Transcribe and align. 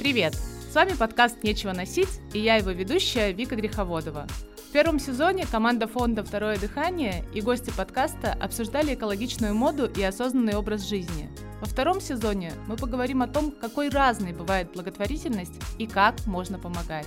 Привет! 0.00 0.34
С 0.34 0.74
вами 0.74 0.94
подкаст 0.94 1.42
«Нечего 1.42 1.74
носить» 1.74 2.08
и 2.32 2.38
я 2.38 2.56
его 2.56 2.70
ведущая 2.70 3.32
Вика 3.32 3.54
Греховодова. 3.54 4.26
В 4.70 4.72
первом 4.72 4.98
сезоне 4.98 5.46
команда 5.46 5.86
фонда 5.86 6.24
«Второе 6.24 6.56
дыхание» 6.56 7.22
и 7.34 7.42
гости 7.42 7.70
подкаста 7.76 8.32
обсуждали 8.32 8.94
экологичную 8.94 9.54
моду 9.54 9.84
и 9.84 10.02
осознанный 10.02 10.56
образ 10.56 10.88
жизни. 10.88 11.28
Во 11.60 11.66
втором 11.66 12.00
сезоне 12.00 12.54
мы 12.66 12.76
поговорим 12.76 13.20
о 13.20 13.28
том, 13.28 13.50
какой 13.52 13.90
разной 13.90 14.32
бывает 14.32 14.72
благотворительность 14.72 15.60
и 15.76 15.86
как 15.86 16.26
можно 16.26 16.58
помогать. 16.58 17.06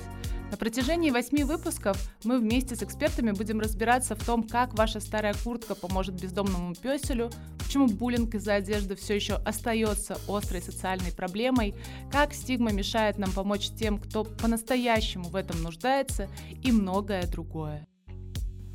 На 0.53 0.57
протяжении 0.57 1.09
восьми 1.09 1.43
выпусков 1.43 1.97
мы 2.23 2.37
вместе 2.37 2.75
с 2.75 2.83
экспертами 2.83 3.31
будем 3.31 3.59
разбираться 3.59 4.15
в 4.15 4.23
том, 4.23 4.43
как 4.43 4.75
ваша 4.75 4.99
старая 4.99 5.33
куртка 5.33 5.73
поможет 5.73 6.13
бездомному 6.21 6.75
песелю, 6.75 7.31
почему 7.57 7.87
буллинг 7.87 8.35
из-за 8.35 8.53
одежды 8.53 8.95
все 8.95 9.15
еще 9.15 9.37
остается 9.37 10.15
острой 10.27 10.61
социальной 10.61 11.11
проблемой, 11.11 11.73
как 12.11 12.35
стигма 12.35 12.71
мешает 12.71 13.17
нам 13.17 13.31
помочь 13.31 13.71
тем, 13.71 13.97
кто 13.97 14.25
по-настоящему 14.25 15.23
в 15.23 15.35
этом 15.35 15.63
нуждается 15.63 16.29
и 16.61 16.71
многое 16.71 17.25
другое. 17.25 17.87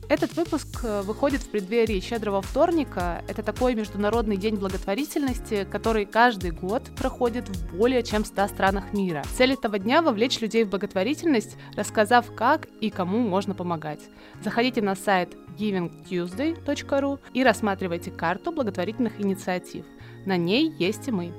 Этот 0.09 0.35
выпуск 0.37 0.81
э, 0.85 1.03
выходит 1.03 1.43
в 1.43 1.51
преддверии 1.51 2.01
Щедрого 2.01 2.41
вторника. 2.41 3.23
Это 3.29 3.43
такой 3.43 3.75
международный 3.75 4.39
день 4.39 4.55
благотворительности, 4.55 5.67
который 5.71 6.07
каждый 6.07 6.51
год 6.51 6.85
проходит 6.97 7.47
в 7.47 7.77
более 7.77 8.03
чем 8.03 8.25
100 8.25 8.49
странах 8.49 8.95
мира. 8.95 9.23
Цель 9.37 9.53
этого 9.53 9.79
дня— 9.79 10.01
вовлечь 10.03 10.41
людей 10.41 10.65
в 10.65 10.71
благотворительность, 10.71 11.59
рассказав, 11.77 12.35
как 12.35 12.69
и 12.81 12.89
кому 12.89 13.19
можно 13.19 13.55
помогать. 13.55 14.01
Заходите 14.43 14.81
на 14.81 14.95
сайт 14.95 15.37
givingtuesday.ru 15.59 17.19
и 17.35 17.45
рассматривайте 17.45 18.11
карту 18.11 18.51
благотворительных 18.51 19.21
инициатив. 19.21 19.85
На 20.25 20.39
ней 20.39 20.73
есть 20.79 21.07
и 21.09 21.13
мы. 21.13 21.35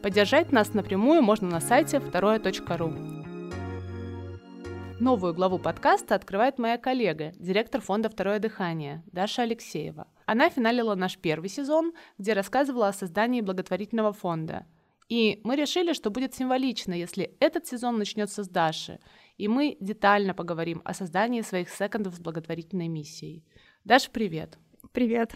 Поддержать 0.00 0.52
нас 0.52 0.74
напрямую 0.74 1.22
можно 1.22 1.48
на 1.48 1.60
сайте 1.60 1.98
второе.ру. 1.98 3.31
Новую 5.02 5.34
главу 5.34 5.58
подкаста 5.58 6.14
открывает 6.14 6.60
моя 6.60 6.78
коллега, 6.78 7.32
директор 7.34 7.80
фонда 7.80 8.08
«Второе 8.08 8.38
дыхание» 8.38 9.02
Даша 9.10 9.42
Алексеева. 9.42 10.06
Она 10.26 10.48
финалила 10.48 10.94
наш 10.94 11.18
первый 11.18 11.48
сезон, 11.48 11.92
где 12.18 12.34
рассказывала 12.34 12.86
о 12.86 12.92
создании 12.92 13.40
благотворительного 13.40 14.12
фонда. 14.12 14.64
И 15.08 15.40
мы 15.42 15.56
решили, 15.56 15.92
что 15.92 16.10
будет 16.10 16.36
символично, 16.36 16.94
если 16.94 17.34
этот 17.40 17.66
сезон 17.66 17.98
начнется 17.98 18.44
с 18.44 18.48
Даши, 18.48 19.00
и 19.38 19.48
мы 19.48 19.76
детально 19.80 20.34
поговорим 20.34 20.82
о 20.84 20.94
создании 20.94 21.40
своих 21.40 21.68
секондов 21.68 22.14
с 22.14 22.20
благотворительной 22.20 22.86
миссией. 22.86 23.44
Даша, 23.82 24.08
привет! 24.08 24.56
Привет! 24.92 25.34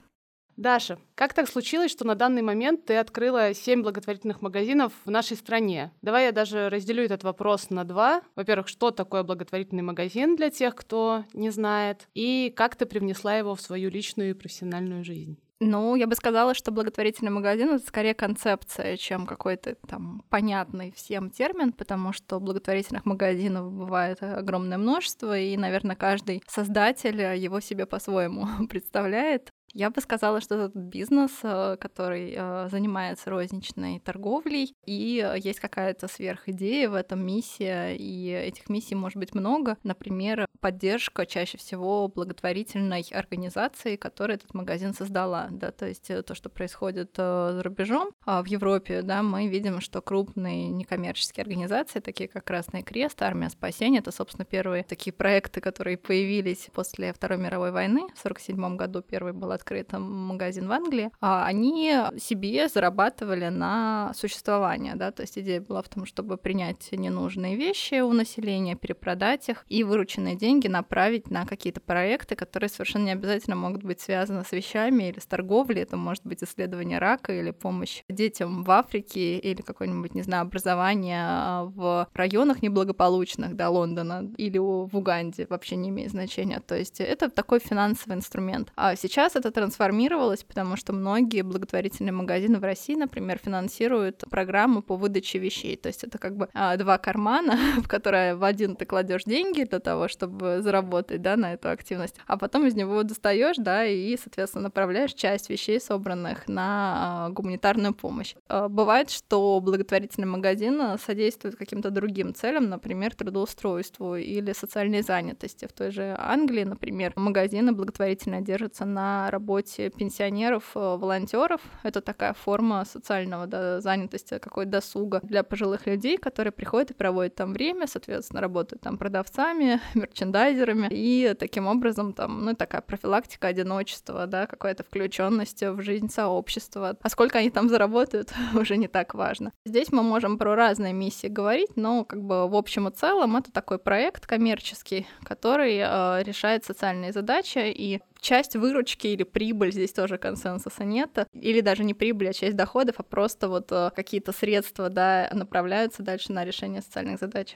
Даша, 0.57 0.99
как 1.15 1.35
так 1.35 1.49
случилось, 1.49 1.91
что 1.91 2.07
на 2.07 2.15
данный 2.15 2.41
момент 2.41 2.87
ты 2.87 2.97
открыла 2.97 3.53
семь 3.53 3.83
благотворительных 3.83 4.41
магазинов 4.41 4.93
в 5.05 5.11
нашей 5.11 5.37
стране? 5.37 5.93
Давай 6.01 6.27
я 6.27 6.33
даже 6.33 6.71
разделю 6.71 7.05
этот 7.05 7.25
вопрос 7.25 7.69
на 7.69 7.85
два. 7.85 8.23
Во-первых, 8.37 8.69
что 8.69 8.91
такое 8.91 9.23
благотворительный 9.23 9.83
магазин 9.83 10.35
для 10.35 10.51
тех, 10.51 10.75
кто 10.75 11.25
не 11.35 11.51
знает, 11.51 12.09
и 12.15 12.53
как 12.57 12.77
ты 12.77 12.87
привнесла 12.87 13.37
его 13.37 13.55
в 13.55 13.61
свою 13.61 13.91
личную 13.91 14.31
и 14.31 14.35
профессиональную 14.35 15.05
жизнь? 15.05 15.39
Ну, 15.59 15.95
я 15.95 16.07
бы 16.07 16.15
сказала, 16.15 16.53
что 16.53 16.71
благотворительный 16.71 17.31
магазин 17.31 17.71
это 17.71 17.87
скорее 17.87 18.13
концепция, 18.13 18.99
чем 18.99 19.25
какой-то 19.25 19.77
там 19.89 20.23
понятный 20.29 20.93
всем 20.95 21.31
термин, 21.31 21.73
потому 21.73 22.13
что 22.13 22.39
благотворительных 22.41 23.07
магазинов 23.07 23.73
бывает 23.73 24.23
огромное 24.23 24.77
множество, 24.77 25.39
и, 25.39 25.57
наверное, 25.57 25.97
каждый 25.97 26.43
создатель 26.47 27.21
его 27.23 27.61
себе 27.61 27.87
по-своему 27.87 28.47
представляет. 28.69 29.51
Я 29.77 29.91
бы 29.91 30.01
сказала, 30.01 30.41
что 30.41 30.55
это 30.55 30.79
бизнес, 30.79 31.33
э, 31.43 31.77
который 31.79 32.35
э, 32.35 32.69
занимается 32.71 33.29
розничной 33.29 34.01
торговлей, 34.01 34.75
и 34.87 35.23
э, 35.23 35.39
есть 35.39 35.61
какая-то 35.61 36.09
сверхидея 36.09 36.89
в 36.89 36.95
этом 36.95 37.21
миссия, 37.21 37.95
и 37.95 38.31
этих 38.31 38.71
миссий 38.71 38.95
может 38.95 39.19
быть 39.19 39.35
много. 39.35 39.77
Например, 39.83 40.47
поддержка 40.61 41.27
чаще 41.27 41.59
всего 41.59 42.09
благотворительной 42.09 43.05
организации, 43.13 43.97
которая 43.97 44.39
этот 44.39 44.55
магазин 44.55 44.95
создала. 44.95 45.49
Да, 45.51 45.73
то 45.73 45.87
есть 45.87 46.11
то, 46.25 46.35
что 46.35 46.49
происходит 46.49 47.11
за 47.15 47.61
рубежом, 47.63 48.13
а 48.25 48.43
в 48.43 48.47
Европе, 48.47 49.03
да, 49.03 49.23
мы 49.23 49.47
видим, 49.47 49.83
что 49.83 50.01
крупные 50.01 50.69
некоммерческие 50.69 51.43
организации, 51.43 52.01
такие 52.01 52.31
как 52.31 52.45
Красный 52.45 52.83
Крест, 52.83 53.21
Армия 53.21 53.51
спасения, 53.51 53.99
это, 53.99 54.11
собственно, 54.11 54.47
первые 54.47 54.85
такие 54.85 55.13
проекты, 55.13 55.61
которые 55.61 55.99
появились 55.99 56.71
после 56.73 57.13
Второй 57.13 57.37
мировой 57.37 57.73
войны. 57.73 58.09
В 58.15 58.25
1947 58.25 58.77
году 58.77 59.03
первый 59.03 59.35
был 59.35 59.53
открыт 59.53 59.66
открытом 59.67 60.29
магазин 60.29 60.69
в 60.69 60.73
Англии, 60.73 61.11
а 61.21 61.45
они 61.45 61.93
себе 62.19 62.69
зарабатывали 62.69 63.49
на 63.49 64.13
существование, 64.15 64.95
да, 64.95 65.11
то 65.11 65.23
есть 65.23 65.37
идея 65.39 65.61
была 65.61 65.83
в 65.83 65.89
том, 65.89 66.07
чтобы 66.07 66.37
принять 66.37 66.89
ненужные 66.93 67.57
вещи 67.57 68.01
у 68.01 68.13
населения, 68.13 68.77
перепродать 68.77 69.49
их 69.49 69.65
и 69.69 69.83
вырученные 69.83 70.37
деньги 70.37 70.69
направить 70.69 71.31
на 71.31 71.47
какие-то 71.47 71.81
проекты, 71.81 72.37
которые 72.37 72.69
совершенно 72.69 73.07
не 73.07 73.13
обязательно 73.13 73.57
могут 73.57 73.83
быть 73.83 74.01
связаны 74.01 74.45
с 74.45 74.53
вещами 74.53 75.09
или 75.09 75.19
с 75.19 75.27
торговлей, 75.27 75.83
это 75.83 75.97
может 75.97 76.25
быть 76.25 76.45
исследование 76.45 76.99
рака 76.99 77.33
или 77.33 77.51
помощь 77.51 78.03
детям 78.09 78.63
в 78.63 78.71
Африке 78.71 79.39
или 79.39 79.63
какое-нибудь, 79.63 80.15
не 80.15 80.23
знаю, 80.23 80.43
образование 80.43 81.25
а, 81.25 81.65
в 81.65 82.09
районах 82.15 82.63
неблагополучных, 82.63 83.57
да, 83.57 83.69
Лондона 83.71 84.31
или 84.37 84.59
в 84.59 84.97
Уганде, 84.97 85.47
вообще 85.51 85.75
не 85.77 85.89
имеет 85.89 86.11
значения. 86.11 86.61
То 86.61 86.77
есть 86.77 87.01
это 87.01 87.29
такой 87.29 87.59
финансовый 87.59 88.15
инструмент. 88.15 88.73
А 88.77 88.95
сейчас 88.95 89.35
это 89.35 89.56
трансформировалось, 89.57 90.45
потому 90.45 90.77
что 90.77 90.93
многие 90.93 91.41
благотворительные 91.41 92.13
магазины 92.13 92.59
в 92.59 92.63
России, 92.63 92.95
например, 92.95 93.41
финансируют 93.43 94.23
программу 94.29 94.83
по 94.83 94.97
выдаче 94.97 95.39
вещей. 95.39 95.77
То 95.77 95.87
есть 95.87 96.05
это 96.05 96.19
как 96.19 96.37
бы 96.37 96.51
а, 96.53 96.77
два 96.77 96.99
кармана, 96.99 97.59
в 97.83 97.89
которые 97.89 98.35
в 98.35 98.45
один 98.45 98.77
ты 98.77 98.85
кладешь 98.85 99.25
деньги 99.25 99.65
для 99.65 99.79
того, 99.79 100.09
чтобы 100.09 100.61
заработать 100.61 101.23
да, 101.23 101.39
на 101.39 101.55
эту 101.55 101.71
активность, 101.71 102.17
а 102.27 102.37
потом 102.37 102.67
из 102.67 102.75
него 102.75 103.03
достаешь, 103.03 103.57
да, 103.57 103.87
и, 103.87 104.19
соответственно, 104.19 104.65
направляешь 104.65 105.15
часть 105.15 105.49
вещей, 105.49 105.81
собранных 105.81 106.49
на 106.49 107.27
а, 107.27 107.31
гуманитарную 107.31 107.95
помощь. 107.95 108.35
А, 108.49 108.69
бывает, 108.69 109.09
что 109.09 109.59
благотворительный 109.61 110.29
магазин 110.29 110.99
содействует 110.99 111.57
каким-то 111.57 111.89
другим 111.89 112.35
целям, 112.35 112.69
например, 112.69 113.15
трудоустройству 113.15 114.17
или 114.17 114.53
социальной 114.53 115.01
занятости. 115.01 115.67
В 115.67 115.73
той 115.73 115.93
же 115.93 116.15
Англии, 116.19 116.65
например, 116.65 117.15
магазины 117.17 117.73
благотворительно 117.73 118.43
держатся 118.43 118.85
на 118.85 119.31
работе 119.37 119.91
пенсионеров, 119.91 120.65
э, 120.75 120.79
волонтеров. 120.79 121.61
Это 121.83 122.01
такая 122.01 122.33
форма 122.33 122.85
социального 122.85 123.47
да, 123.47 123.81
занятости, 123.81 124.39
какой-то 124.39 124.71
досуга 124.71 125.21
для 125.23 125.43
пожилых 125.43 125.87
людей, 125.87 126.17
которые 126.17 126.53
приходят 126.53 126.91
и 126.91 126.95
проводят 126.95 127.35
там 127.35 127.53
время, 127.53 127.87
соответственно, 127.87 128.41
работают 128.41 128.83
там 128.83 128.97
продавцами, 128.97 129.81
мерчендайзерами, 129.95 130.89
и 130.91 131.35
таким 131.39 131.67
образом 131.67 132.15
там, 132.15 132.45
ну, 132.45 132.55
такая 132.55 132.81
профилактика 132.81 133.49
одиночества, 133.49 134.27
да, 134.27 134.47
какая-то 134.47 134.85
включенность 134.85 135.63
в 135.63 135.83
жизнь 135.83 136.09
сообщества. 136.09 136.97
А 137.03 137.09
сколько 137.11 137.39
они 137.39 137.51
там 137.51 137.69
заработают, 137.69 138.33
уже 138.55 138.79
не 138.79 138.89
так 138.89 139.15
важно. 139.15 139.53
Здесь 139.67 139.93
мы 139.93 140.03
можем 140.03 140.39
про 140.39 140.55
разные 140.55 140.95
миссии 140.95 141.29
говорить, 141.29 141.77
но 141.77 142.05
как 142.05 142.23
бы 142.23 142.49
в 142.49 142.55
общем 142.55 142.89
и 142.89 142.91
целом 142.91 143.37
это 143.37 143.53
такой 143.53 143.79
проект 143.79 144.27
коммерческий, 144.27 145.07
который 145.25 145.77
э, 145.77 146.23
решает 146.23 146.65
социальные 146.65 147.13
задачи, 147.13 147.59
и 147.59 148.01
часть 148.27 148.57
выручки 148.57 149.07
или 149.07 149.23
прибыль, 149.23 149.71
здесь 149.71 149.93
тоже 149.93 150.19
консенсуса 150.19 150.83
нет, 150.83 151.11
или 151.33 151.61
даже 151.61 151.85
не 151.85 151.95
прибыль, 151.95 152.31
а 152.31 152.33
часть 152.33 152.57
доходов, 152.57 152.97
а 152.99 153.05
просто 153.05 153.49
вот 153.49 153.71
э, 153.71 153.91
какие-то 153.95 154.33
средства, 154.33 154.89
да, 154.91 155.31
направляются 155.33 156.03
дальше 156.03 156.33
на 156.33 156.45
решение 156.45 156.83
социальных 156.83 157.21
задач. 157.21 157.55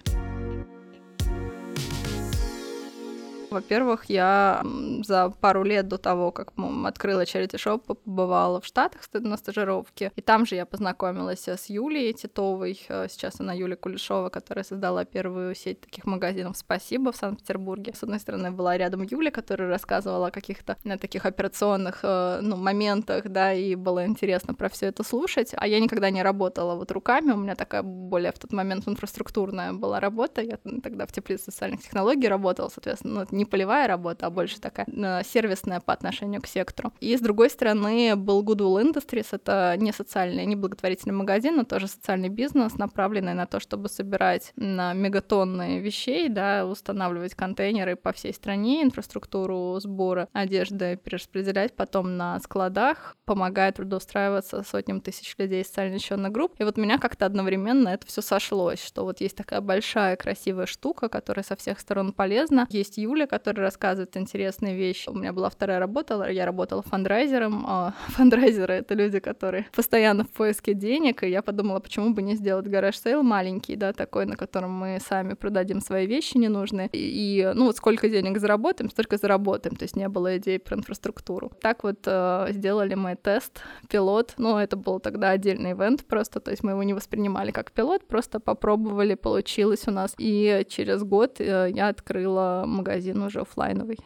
Во-первых, 3.51 4.05
я 4.09 4.65
за 5.03 5.31
пару 5.41 5.63
лет 5.63 5.89
до 5.89 5.99
того, 5.99 6.31
как 6.31 6.53
открыла 6.85 7.23
Charity 7.23 7.57
Shop, 7.57 7.81
побывала 7.81 8.61
в 8.61 8.67
Штатах 8.67 9.03
на 9.13 9.37
стажировке. 9.37 10.13
И 10.17 10.21
там 10.21 10.47
же 10.47 10.55
я 10.55 10.67
познакомилась 10.67 11.47
с 11.49 11.67
Юлией 11.67 12.13
Титовой. 12.13 12.81
Э, 12.89 13.07
сейчас 13.09 13.41
она 13.41 13.53
Юлия 13.53 13.77
Кулешова, 13.77 14.29
которая 14.29 14.65
создала 14.65 15.05
первую 15.05 15.55
сеть 15.55 15.81
таких 15.81 16.07
магазинов 16.07 16.57
«Спасибо» 16.57 17.13
в 17.13 17.17
Санкт-Петербурге. 17.17 17.93
С 17.95 18.03
одной 18.03 18.21
стороны, 18.21 18.51
была 18.51 18.77
рядом 18.77 19.03
Юля, 19.03 19.31
которая 19.31 19.69
рассказывала 19.69 20.29
о 20.29 20.31
каких-то 20.31 20.77
на 20.85 20.99
таких 20.99 21.27
операционных 21.27 22.01
э, 22.03 22.41
ну, 22.43 22.57
моментах, 22.57 23.29
да, 23.29 23.53
и 23.53 23.75
было 23.75 24.07
интересно 24.07 24.55
про 24.55 24.69
все 24.69 24.87
это 24.87 25.03
слушать. 25.03 25.53
А 25.57 25.67
я 25.67 25.81
никогда 25.81 26.11
не 26.11 26.23
работала 26.23 26.75
вот 26.75 26.91
руками, 26.93 27.33
у 27.33 27.37
меня 27.37 27.55
такая 27.55 27.83
более 27.83 28.33
в 28.33 28.39
тот 28.39 28.53
момент 28.53 28.87
инфраструктурная 28.87 29.73
была 29.73 30.01
работа. 30.01 30.43
Я 30.43 30.59
тогда 30.83 31.07
в 31.07 31.13
теплице 31.13 31.47
социальных 31.47 31.83
технологий 31.83 32.29
работала, 32.29 32.69
соответственно, 32.69 33.27
ну, 33.31 33.40
не 33.41 33.47
полевая 33.47 33.89
работа, 33.89 34.27
а 34.27 34.31
больше 34.31 34.61
такая 34.61 34.87
э, 34.87 35.23
сервисная 35.25 35.81
по 35.81 35.93
отношению 35.93 36.43
к 36.43 36.47
сектору. 36.47 36.93
И 37.01 37.17
с 37.17 37.21
другой 37.21 37.49
стороны 37.49 38.15
был 38.15 38.45
Goodwill 38.45 38.83
Industries, 38.83 39.29
это 39.33 39.75
не 39.79 39.93
социальный, 39.93 40.45
не 40.45 40.57
благотворительный 40.57 41.15
магазин, 41.15 41.57
но 41.57 41.65
тоже 41.65 41.89
социальный 41.89 42.29
бизнес, 42.29 42.75
направленный 42.77 43.35
на 43.35 43.47
то, 43.47 43.61
чтобы 43.61 43.89
собирать 43.89 44.53
на 44.57 44.93
мегатонны 44.93 45.81
вещей, 45.81 46.29
да, 46.29 46.67
устанавливать 46.67 47.35
контейнеры 47.35 47.97
по 47.97 48.13
всей 48.13 48.35
стране, 48.35 48.83
инфраструктуру 48.83 49.79
сбора 49.81 50.29
одежды 50.33 50.97
перераспределять 50.97 51.75
потом 51.75 52.17
на 52.17 52.39
складах, 52.41 53.17
помогает 53.25 53.77
трудоустраиваться 53.77 54.63
сотням 54.63 55.01
тысяч 55.01 55.35
людей 55.39 55.63
из 55.63 55.69
социально 55.69 55.95
защищенных 55.95 56.31
групп. 56.31 56.55
И 56.59 56.65
вот 56.65 56.77
меня 56.77 56.99
как-то 56.99 57.25
одновременно 57.25 57.89
это 57.89 58.07
все 58.07 58.21
сошлось, 58.21 58.85
что 58.85 59.05
вот 59.05 59.21
есть 59.23 59.37
такая 59.37 59.63
большая 59.63 60.17
красивая 60.17 60.67
штука, 60.67 61.09
которая 61.09 61.45
со 61.45 61.57
всех 61.57 61.81
сторон 61.81 62.13
полезна. 62.13 62.67
Есть 62.69 62.99
Юля, 62.99 63.27
которая 63.31 63.67
рассказывает 63.67 64.17
интересные 64.17 64.75
вещи. 64.75 65.09
У 65.09 65.15
меня 65.15 65.33
была 65.33 65.49
вторая 65.51 65.79
работа, 65.79 66.29
я 66.29 66.45
работала 66.45 66.83
фандрайзером. 66.83 67.65
А 67.67 67.95
фандрайзеры— 68.09 68.75
это 68.81 68.95
люди, 68.95 69.21
которые 69.21 69.67
постоянно 69.73 70.25
в 70.25 70.31
поиске 70.31 70.75
денег, 70.75 71.23
и 71.23 71.29
я 71.29 71.41
подумала, 71.41 71.79
почему 71.79 72.13
бы 72.13 72.23
не 72.23 72.35
сделать 72.35 72.67
garage 72.67 73.00
sale 73.00 73.23
маленький, 73.23 73.77
да, 73.77 73.93
такой, 73.93 74.27
на 74.27 74.37
котором 74.37 74.73
мы 74.73 74.99
сами 75.01 75.35
продадим 75.35 75.81
свои 75.81 76.07
вещи 76.07 76.39
ненужные, 76.39 76.89
и, 76.89 76.99
и 76.99 77.53
ну 77.55 77.67
вот 77.67 77.77
сколько 77.77 78.09
денег 78.09 78.39
заработаем, 78.39 78.91
столько 78.91 79.17
заработаем, 79.17 79.77
то 79.77 79.85
есть 79.85 79.95
не 79.95 80.09
было 80.09 80.37
идей 80.37 80.59
про 80.59 80.77
инфраструктуру. 80.77 81.53
Так 81.61 81.85
вот 81.85 82.01
э, 82.07 82.47
сделали 82.51 82.95
мы 82.95 83.15
тест, 83.15 83.63
пилот, 83.89 84.35
ну 84.39 84.59
это 84.59 84.77
был 84.77 84.99
тогда 84.99 85.31
отдельный 85.31 85.73
event 85.73 86.05
просто, 86.05 86.41
то 86.41 86.51
есть 86.51 86.65
мы 86.65 86.73
его 86.73 86.83
не 86.83 86.95
воспринимали 86.95 87.53
как 87.53 87.71
пилот, 87.71 88.09
просто 88.09 88.41
попробовали, 88.41 89.15
получилось 89.15 89.85
у 89.87 89.93
нас, 89.93 90.15
и 90.19 90.67
через 90.69 91.05
год 91.05 91.37
э, 91.39 91.71
я 91.73 91.89
открыла 91.89 92.65
магазин 92.67 93.20
уже 93.27 93.41
офлайновый. 93.41 93.99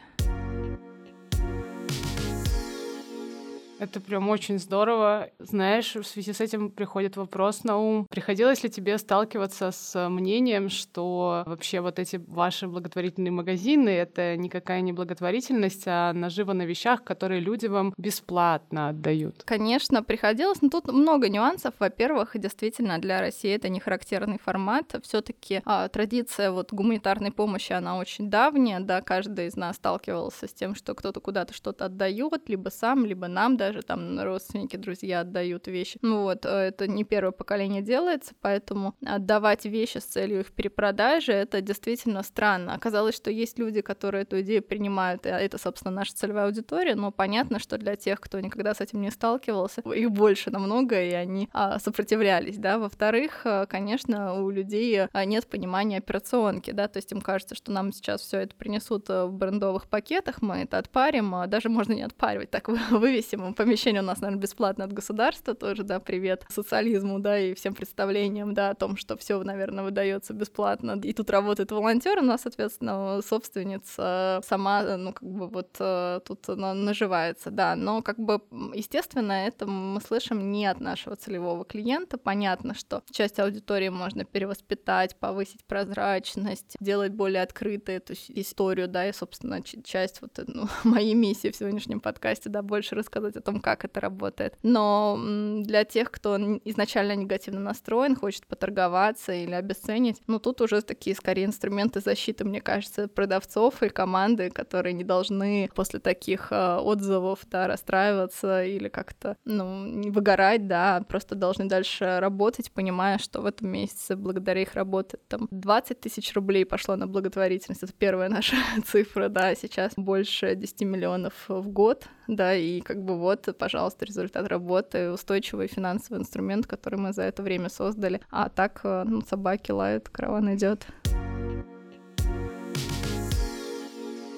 Это 3.79 3.99
прям 3.99 4.29
очень 4.29 4.57
здорово. 4.57 5.29
Знаешь, 5.39 5.95
в 5.95 6.03
связи 6.03 6.31
с 6.31 6.39
этим 6.39 6.69
приходит 6.69 7.17
вопрос 7.17 7.63
на 7.63 7.77
ум. 7.77 8.07
Приходилось 8.09 8.63
ли 8.63 8.69
тебе 8.69 8.97
сталкиваться 8.97 9.71
с 9.71 10.09
мнением, 10.09 10.69
что 10.69 11.43
вообще 11.45 11.81
вот 11.81 11.99
эти 11.99 12.15
ваши 12.27 12.67
благотворительные 12.67 13.31
магазины— 13.31 13.89
это 13.89 14.37
никакая 14.37 14.81
не 14.81 14.93
благотворительность, 14.93 15.83
а 15.87 16.13
нажива 16.13 16.53
на 16.53 16.63
вещах, 16.63 17.03
которые 17.03 17.41
люди 17.41 17.65
вам 17.65 17.93
бесплатно 17.97 18.89
отдают? 18.89 19.43
Конечно, 19.43 20.03
приходилось, 20.03 20.61
но 20.61 20.69
тут 20.69 20.87
много 20.91 21.27
нюансов. 21.29 21.73
Во-первых, 21.79 22.31
действительно, 22.35 22.97
для 22.99 23.19
России 23.19 23.51
это 23.51 23.67
не 23.67 23.79
характерный 23.79 24.39
формат. 24.39 24.95
все 25.03 25.21
таки 25.21 25.61
а, 25.65 25.89
традиция 25.89 26.51
вот 26.51 26.71
гуманитарной 26.71 27.31
помощи, 27.31 27.73
она 27.73 27.97
очень 27.97 28.29
давняя, 28.29 28.79
да, 28.79 29.01
каждый 29.01 29.47
из 29.47 29.55
нас 29.55 29.75
сталкивался 29.75 30.47
с 30.47 30.53
тем, 30.53 30.75
что 30.75 30.93
кто-то 30.93 31.19
куда-то 31.19 31.53
что-то 31.53 31.85
отдает, 31.85 32.47
либо 32.47 32.69
сам, 32.69 33.05
либо 33.05 33.27
нам 33.27 33.57
даже 33.65 33.81
там 33.81 34.19
родственники, 34.19 34.75
друзья 34.75 35.21
отдают 35.21 35.67
вещи. 35.67 35.97
Ну 36.01 36.23
вот, 36.23 36.45
э, 36.45 36.49
это 36.49 36.87
не 36.87 37.03
первое 37.03 37.31
поколение 37.31 37.81
делается, 37.81 38.33
поэтому 38.41 38.95
отдавать 39.05 39.65
вещи 39.65 39.97
с 39.97 40.03
целью 40.03 40.41
их 40.41 40.51
перепродажи, 40.51 41.31
это 41.31 41.61
действительно 41.61 42.23
странно. 42.23 42.73
Оказалось, 42.73 43.15
что 43.15 43.31
есть 43.31 43.59
люди, 43.59 43.81
которые 43.81 44.23
эту 44.23 44.41
идею 44.41 44.61
принимают, 44.61 45.25
и 45.25 45.29
это, 45.29 45.57
собственно, 45.57 45.91
наша 45.91 46.15
целевая 46.15 46.45
аудитория, 46.45 46.95
но 46.95 47.11
понятно, 47.11 47.59
что 47.59 47.77
для 47.77 47.95
тех, 47.95 48.19
кто 48.19 48.39
никогда 48.39 48.73
с 48.73 48.81
этим 48.81 49.01
не 49.01 49.11
сталкивался, 49.11 49.81
их 49.81 50.11
больше 50.11 50.51
намного, 50.51 51.01
и 51.01 51.11
они 51.11 51.49
а, 51.53 51.79
сопротивлялись, 51.79 52.57
да. 52.57 52.77
Во-вторых, 52.77 53.41
э, 53.45 53.65
конечно, 53.67 54.41
у 54.41 54.49
людей 54.49 55.01
а, 55.11 55.25
нет 55.25 55.47
понимания 55.47 55.97
операционки, 55.97 56.71
да, 56.71 56.87
то 56.87 56.97
есть 56.97 57.11
им 57.11 57.21
кажется, 57.21 57.55
что 57.55 57.71
нам 57.71 57.91
сейчас 57.91 58.21
все 58.21 58.39
это 58.39 58.55
принесут 58.55 59.09
э, 59.09 59.25
в 59.25 59.33
брендовых 59.33 59.87
пакетах, 59.87 60.41
мы 60.41 60.57
это 60.57 60.77
отпарим, 60.77 61.33
а 61.35 61.47
даже 61.47 61.69
можно 61.69 61.93
не 61.93 62.03
отпаривать, 62.03 62.51
так 62.51 62.67
вывесим 62.91 63.54
помещение 63.55 64.01
у 64.01 64.05
нас, 64.05 64.21
наверное, 64.21 64.41
бесплатно 64.41 64.85
от 64.85 64.93
государства 64.93 65.53
тоже, 65.55 65.83
да, 65.83 65.99
привет 65.99 66.45
социализму, 66.49 67.19
да, 67.19 67.39
и 67.39 67.53
всем 67.53 67.73
представлениям, 67.73 68.53
да, 68.53 68.69
о 68.71 68.75
том, 68.75 68.97
что 68.97 69.17
все, 69.17 69.41
наверное, 69.43 69.83
выдается 69.83 70.33
бесплатно. 70.33 70.99
И 71.03 71.13
тут 71.13 71.29
работает 71.29 71.71
волонтер, 71.71 72.19
у 72.19 72.21
нас, 72.23 72.41
соответственно, 72.41 73.21
собственница 73.21 74.41
сама, 74.45 74.97
ну, 74.97 75.13
как 75.13 75.27
бы 75.27 75.47
вот 75.47 75.75
э, 75.79 76.19
тут 76.25 76.47
наживается, 76.47 77.51
да, 77.51 77.75
но 77.75 78.01
как 78.01 78.19
бы, 78.19 78.41
естественно, 78.73 79.33
это 79.47 79.65
мы 79.65 80.01
слышим 80.01 80.51
не 80.51 80.65
от 80.65 80.79
нашего 80.79 81.15
целевого 81.15 81.65
клиента. 81.65 82.17
Понятно, 82.17 82.73
что 82.73 83.03
часть 83.11 83.39
аудитории 83.39 83.89
можно 83.89 84.25
перевоспитать, 84.25 85.15
повысить 85.15 85.63
прозрачность, 85.65 86.75
делать 86.79 87.13
более 87.13 87.41
открытой 87.41 87.95
эту 87.95 88.13
историю, 88.29 88.87
да, 88.87 89.07
и, 89.07 89.13
собственно, 89.13 89.61
часть 89.61 90.21
вот 90.21 90.39
ну, 90.47 90.67
моей 90.83 91.13
миссии 91.13 91.51
в 91.51 91.55
сегодняшнем 91.55 91.99
подкасте, 91.99 92.49
да, 92.49 92.61
больше 92.61 92.95
рассказать 92.95 93.35
о 93.35 93.41
том, 93.45 93.61
как 93.61 93.85
это 93.85 94.01
работает. 94.01 94.57
Но 94.63 95.17
для 95.61 95.85
тех, 95.85 96.11
кто 96.11 96.35
изначально 96.65 97.15
негативно 97.15 97.61
настроен, 97.61 98.15
хочет 98.15 98.45
поторговаться 98.47 99.31
или 99.31 99.53
обесценить, 99.53 100.21
ну 100.27 100.39
тут 100.39 100.61
уже 100.61 100.81
такие 100.81 101.15
скорее 101.15 101.45
инструменты 101.45 102.01
защиты, 102.01 102.43
мне 102.43 102.59
кажется, 102.59 103.07
продавцов 103.07 103.81
и 103.83 103.89
команды, 103.89 104.49
которые 104.49 104.93
не 104.93 105.03
должны 105.03 105.69
после 105.73 105.99
таких 105.99 106.51
э, 106.51 106.77
отзывов, 106.77 107.39
да, 107.49 107.67
расстраиваться 107.67 108.63
или 108.63 108.89
как-то, 108.89 109.37
ну, 109.45 110.11
выгорать, 110.11 110.67
да, 110.67 111.03
просто 111.07 111.35
должны 111.35 111.65
дальше 111.65 112.19
работать, 112.19 112.71
понимая, 112.71 113.19
что 113.19 113.41
в 113.41 113.45
этом 113.45 113.69
месяце 113.69 114.15
благодаря 114.15 114.63
их 114.63 114.73
работе 114.73 115.17
там 115.27 115.47
20 115.51 115.99
тысяч 116.01 116.33
рублей 116.33 116.65
пошло 116.65 116.95
на 116.95 117.07
благотворительность, 117.07 117.83
это 117.83 117.93
первая 117.93 118.29
наша 118.29 118.55
цифра, 118.85 119.29
да, 119.29 119.53
сейчас 119.55 119.93
больше 119.95 120.55
10 120.55 120.81
миллионов 120.81 121.33
в 121.47 121.67
год, 121.67 122.07
да, 122.27 122.55
и 122.55 122.81
как 122.81 123.03
бы 123.03 123.17
вот 123.17 123.47
пожалуйста, 123.57 124.05
результат 124.05 124.47
работы, 124.47 125.11
устойчивый 125.11 125.67
финансовый 125.67 126.19
инструмент, 126.19 126.67
который 126.67 126.99
мы 126.99 127.13
за 127.13 127.23
это 127.23 127.43
время 127.43 127.69
создали. 127.69 128.21
А 128.31 128.49
так, 128.49 128.81
э, 128.83 129.03
ну, 129.05 129.21
собаки 129.21 129.71
лают, 129.71 130.09
караван 130.09 130.55
идет. 130.55 130.87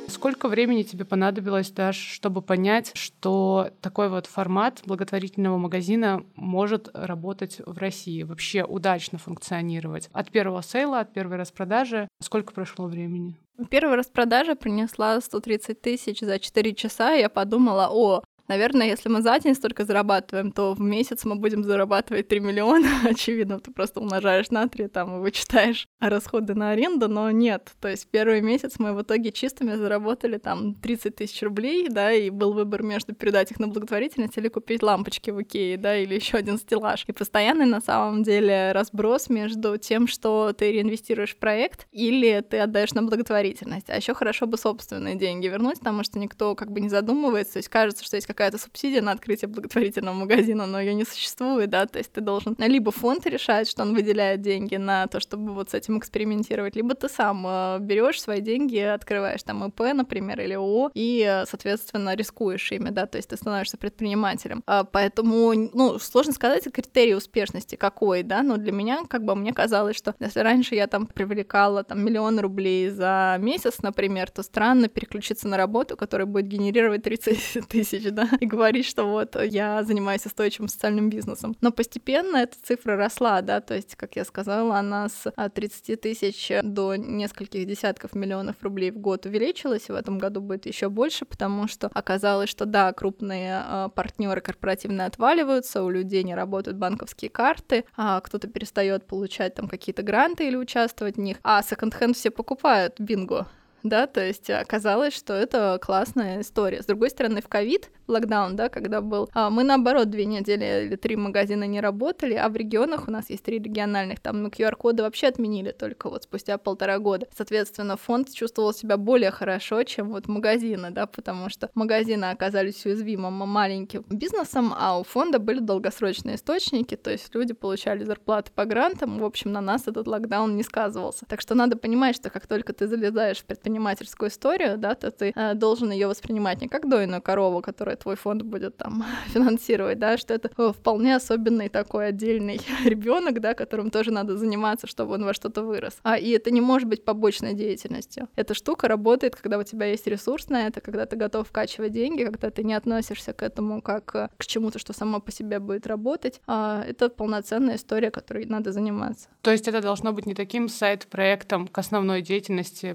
Сколько 0.07 0.47
времени 0.47 0.81
тебе 0.81 1.05
понадобилось, 1.05 1.69
Даш, 1.69 1.95
чтобы 1.95 2.41
понять, 2.41 2.91
что 2.95 3.69
такой 3.81 4.09
вот 4.09 4.25
формат 4.25 4.81
благотворительного 4.85 5.57
магазина 5.57 6.23
может 6.35 6.89
работать 6.93 7.61
в 7.63 7.77
России, 7.77 8.23
вообще 8.23 8.63
удачно 8.63 9.19
функционировать? 9.19 10.09
От 10.13 10.31
первого 10.31 10.63
сейла, 10.63 11.01
от 11.01 11.13
первой 11.13 11.37
распродажи, 11.37 12.07
сколько 12.19 12.51
прошло 12.51 12.87
времени? 12.87 13.37
Первая 13.69 13.97
распродажа 13.97 14.55
принесла 14.55 15.19
130 15.19 15.81
тысяч 15.81 16.19
за 16.19 16.39
4 16.39 16.73
часа, 16.75 17.13
я 17.13 17.27
подумала, 17.27 17.89
о, 17.89 18.23
Наверное, 18.47 18.87
если 18.87 19.09
мы 19.09 19.21
за 19.21 19.37
день 19.39 19.55
столько 19.55 19.83
зарабатываем, 19.83 20.51
то 20.51 20.73
в 20.73 20.79
месяц 20.79 21.25
мы 21.25 21.35
будем 21.35 21.63
зарабатывать 21.63 22.29
3 22.29 22.39
миллиона. 22.39 22.87
Очевидно, 23.05 23.59
ты 23.59 23.71
просто 23.71 23.99
умножаешь 23.99 24.49
на 24.51 24.67
3, 24.67 24.87
там, 24.87 25.17
и 25.17 25.19
вычитаешь 25.19 25.87
расходы 25.99 26.55
на 26.55 26.71
аренду, 26.71 27.09
но 27.09 27.29
нет. 27.31 27.73
То 27.81 27.89
есть 27.89 28.07
первый 28.09 28.41
месяц 28.41 28.75
мы 28.79 28.93
в 28.93 29.01
итоге 29.01 29.31
чистыми 29.31 29.75
заработали 29.75 30.37
там 30.37 30.75
30 30.75 31.15
тысяч 31.15 31.41
рублей, 31.41 31.89
да, 31.89 32.13
и 32.13 32.29
был 32.29 32.53
выбор 32.53 32.83
между 32.83 33.13
передать 33.13 33.51
их 33.51 33.59
на 33.59 33.67
благотворительность 33.67 34.37
или 34.37 34.47
купить 34.47 34.81
лампочки 34.81 35.29
в 35.31 35.41
Икее, 35.41 35.77
да, 35.77 35.97
или 35.97 36.15
еще 36.19 36.37
один 36.37 36.57
стеллаж. 36.57 37.03
И 37.07 37.11
постоянный 37.11 37.65
на 37.65 37.81
самом 37.81 38.23
деле 38.23 38.71
разброс 38.71 39.29
между 39.29 39.77
тем, 39.77 40.07
что 40.07 40.53
ты 40.53 40.71
реинвестируешь 40.71 41.35
в 41.35 41.37
проект, 41.37 41.87
или 41.91 42.39
ты 42.49 42.59
отдаешь 42.59 42.93
на 42.93 43.03
благотворительность. 43.03 43.89
А 43.89 43.95
еще 43.97 44.13
хорошо 44.13 44.47
бы 44.47 44.57
собственные 44.57 45.15
деньги 45.15 45.47
вернуть, 45.47 45.79
потому 45.79 46.03
что 46.03 46.17
никто 46.17 46.55
как 46.55 46.71
бы 46.71 46.79
не 46.79 46.87
задумывается. 46.87 47.53
То 47.53 47.59
есть 47.59 47.69
кажется, 47.69 48.05
что 48.05 48.15
есть 48.15 48.27
какая-то 48.37 48.59
субсидия 48.59 49.01
на 49.01 49.11
открытие 49.13 49.49
благотворительного 49.49 50.13
магазина, 50.13 50.67
но 50.67 50.79
ее 50.79 50.93
не 50.93 51.05
существует, 51.05 51.71
да, 51.71 51.87
то 51.87 51.97
есть 51.97 52.11
ты 52.11 52.21
должен 52.21 52.55
либо 52.59 52.91
фонд 52.91 53.25
решать, 53.25 53.67
что 53.67 53.81
он 53.81 53.95
выделяет 53.95 54.41
деньги 54.41 54.75
на 54.75 55.07
то, 55.07 55.19
чтобы 55.19 55.53
вот 55.53 55.71
с 55.71 55.73
этим 55.73 55.97
экспериментировать, 55.97 56.75
либо 56.75 56.93
ты 56.93 57.09
сам 57.09 57.45
э, 57.47 57.79
берешь 57.79 58.21
свои 58.21 58.41
деньги, 58.41 58.77
открываешь 58.77 59.41
там 59.41 59.67
ИП, 59.67 59.79
например, 59.95 60.39
или 60.39 60.53
ООО, 60.53 60.91
и, 60.93 61.25
э, 61.27 61.45
соответственно, 61.47 62.15
рискуешь 62.15 62.71
ими, 62.71 62.91
да, 62.91 63.07
то 63.07 63.17
есть 63.17 63.29
ты 63.29 63.37
становишься 63.37 63.77
предпринимателем. 63.77 64.61
А, 64.67 64.83
поэтому, 64.83 65.53
ну, 65.73 65.97
сложно 65.97 66.33
сказать 66.33 66.71
критерий 66.71 67.15
успешности 67.15 67.75
какой, 67.75 68.21
да, 68.21 68.43
но 68.43 68.57
для 68.57 68.71
меня, 68.71 69.03
как 69.09 69.23
бы, 69.23 69.35
мне 69.35 69.51
казалось, 69.51 69.95
что 69.95 70.13
если 70.19 70.41
раньше 70.41 70.75
я 70.75 70.85
там 70.85 71.07
привлекала 71.07 71.83
там 71.83 72.05
миллион 72.05 72.39
рублей 72.39 72.89
за 72.89 73.37
месяц, 73.39 73.81
например, 73.81 74.29
то 74.29 74.43
странно 74.43 74.89
переключиться 74.89 75.47
на 75.47 75.57
работу, 75.57 75.97
которая 75.97 76.27
будет 76.27 76.47
генерировать 76.47 77.01
30 77.01 77.67
тысяч, 77.69 78.03
да, 78.11 78.26
и 78.39 78.45
говорить, 78.45 78.85
что 78.85 79.05
вот 79.05 79.35
я 79.41 79.83
занимаюсь 79.83 80.25
устойчивым 80.25 80.67
социальным 80.67 81.09
бизнесом. 81.09 81.55
Но 81.61 81.71
постепенно 81.71 82.37
эта 82.37 82.55
цифра 82.61 82.95
росла, 82.95 83.41
да, 83.41 83.61
то 83.61 83.75
есть, 83.75 83.95
как 83.95 84.15
я 84.15 84.25
сказала, 84.25 84.77
она 84.77 85.09
с 85.09 85.31
30 85.53 85.89
а, 85.89 85.97
тысяч 85.97 86.51
до 86.63 86.95
нескольких 86.95 87.65
десятков 87.65 88.13
миллионов 88.13 88.55
рублей 88.61 88.91
в 88.91 88.97
год 88.97 89.25
увеличилась, 89.25 89.89
и 89.89 89.91
в 89.91 89.95
этом 89.95 90.17
году 90.17 90.41
будет 90.41 90.65
еще 90.65 90.89
больше, 90.89 91.25
потому 91.25 91.67
что 91.67 91.89
оказалось, 91.93 92.49
что 92.49 92.65
да, 92.65 92.93
крупные 92.93 93.63
э, 93.65 93.89
партнеры 93.93 94.41
корпоративные 94.41 95.07
отваливаются, 95.07 95.83
у 95.83 95.89
людей 95.89 96.23
не 96.23 96.35
работают 96.35 96.77
банковские 96.77 97.29
карты, 97.29 97.85
а 97.95 98.19
кто-то 98.21 98.47
перестает 98.47 99.05
получать 99.05 99.55
там 99.55 99.67
какие-то 99.67 100.03
гранты 100.03 100.47
или 100.47 100.55
участвовать 100.55 101.15
в 101.15 101.19
них, 101.19 101.37
а 101.43 101.61
секонд-хенд 101.61 102.15
все 102.15 102.31
покупают, 102.31 102.99
бинго, 102.99 103.47
да, 103.89 104.07
то 104.07 104.25
есть 104.25 104.49
оказалось, 104.49 105.13
что 105.13 105.33
это 105.33 105.79
классная 105.81 106.41
история. 106.41 106.81
С 106.81 106.85
другой 106.85 107.09
стороны, 107.09 107.41
в 107.41 107.47
ковид, 107.47 107.89
локдаун, 108.07 108.55
да, 108.55 108.69
когда 108.69 109.01
был, 109.01 109.29
а, 109.33 109.49
мы 109.49 109.63
наоборот 109.63 110.09
две 110.09 110.25
недели 110.25 110.85
или 110.85 110.95
три 110.95 111.15
магазина 111.15 111.65
не 111.65 111.81
работали, 111.81 112.33
а 112.33 112.49
в 112.49 112.55
регионах 112.55 113.07
у 113.07 113.11
нас 113.11 113.29
есть 113.29 113.43
три 113.43 113.59
региональных, 113.59 114.19
там 114.19 114.43
мы 114.43 114.49
QR-коды 114.49 115.03
вообще 115.03 115.27
отменили 115.27 115.71
только 115.71 116.09
вот 116.09 116.23
спустя 116.23 116.57
полтора 116.57 116.99
года. 116.99 117.27
Соответственно, 117.35 117.97
фонд 117.97 118.33
чувствовал 118.33 118.73
себя 118.73 118.97
более 118.97 119.31
хорошо, 119.31 119.83
чем 119.83 120.09
вот 120.09 120.27
магазины, 120.27 120.91
да, 120.91 121.05
потому 121.05 121.49
что 121.49 121.69
магазины 121.75 122.25
оказались 122.25 122.85
уязвимым 122.85 123.33
маленьким 123.33 124.05
бизнесом, 124.09 124.73
а 124.77 124.99
у 124.99 125.03
фонда 125.03 125.39
были 125.39 125.59
долгосрочные 125.59 126.35
источники, 126.35 126.95
то 126.95 127.11
есть 127.11 127.33
люди 127.33 127.53
получали 127.53 128.03
зарплаты 128.03 128.51
по 128.53 128.65
грантам, 128.65 129.19
в 129.19 129.25
общем, 129.25 129.51
на 129.51 129.61
нас 129.61 129.87
этот 129.87 130.07
локдаун 130.07 130.55
не 130.55 130.63
сказывался. 130.63 131.25
Так 131.25 131.41
что 131.41 131.55
надо 131.55 131.77
понимать, 131.77 132.15
что 132.15 132.29
как 132.29 132.47
только 132.47 132.73
ты 132.73 132.87
залезаешь 132.87 133.39
в 133.39 133.45
предпринимательскую 133.77 134.29
историю, 134.29 134.77
да, 134.77 134.95
то 134.95 135.11
ты 135.11 135.31
э, 135.35 135.53
должен 135.53 135.91
ее 135.91 136.07
воспринимать 136.07 136.61
не 136.61 136.67
как 136.67 136.89
дойную 136.89 137.21
корову, 137.21 137.61
которую 137.61 137.97
твой 137.97 138.15
фонд 138.15 138.41
будет 138.41 138.77
там 138.77 139.05
финансировать, 139.27 139.99
да, 139.99 140.17
что 140.17 140.33
это 140.33 140.49
вполне 140.73 141.15
особенный 141.15 141.69
такой 141.69 142.07
отдельный 142.07 142.59
ребенок, 142.85 143.39
да, 143.39 143.53
которым 143.53 143.89
тоже 143.89 144.11
надо 144.11 144.37
заниматься, 144.37 144.87
чтобы 144.87 145.13
он 145.13 145.25
во 145.25 145.33
что-то 145.33 145.63
вырос. 145.63 145.97
А 146.03 146.17
и 146.17 146.29
это 146.31 146.51
не 146.51 146.61
может 146.61 146.89
быть 146.89 147.05
побочной 147.05 147.53
деятельностью. 147.53 148.27
Эта 148.35 148.53
штука 148.53 148.87
работает, 148.87 149.35
когда 149.35 149.57
у 149.57 149.63
тебя 149.63 149.85
есть 149.85 150.07
ресурс 150.07 150.49
на 150.49 150.67
это, 150.67 150.81
когда 150.81 151.05
ты 151.05 151.15
готов 151.15 151.47
вкачивать 151.47 151.91
деньги, 151.91 152.23
когда 152.23 152.49
ты 152.49 152.63
не 152.63 152.73
относишься 152.73 153.33
к 153.33 153.43
этому 153.43 153.81
как 153.81 154.15
э, 154.15 154.29
к 154.37 154.45
чему-то, 154.45 154.79
что 154.79 154.93
само 154.93 155.19
по 155.19 155.31
себе 155.31 155.59
будет 155.59 155.87
работать. 155.87 156.41
А 156.47 156.83
это 156.87 157.09
полноценная 157.09 157.75
история, 157.75 158.11
которой 158.11 158.45
надо 158.45 158.71
заниматься. 158.71 159.29
То 159.41 159.51
есть 159.51 159.67
это 159.67 159.81
должно 159.81 160.13
быть 160.13 160.25
не 160.25 160.33
таким 160.33 160.69
сайт-проектом 160.69 161.67
к 161.67 161.77
основной 161.77 162.21
деятельности, 162.21 162.93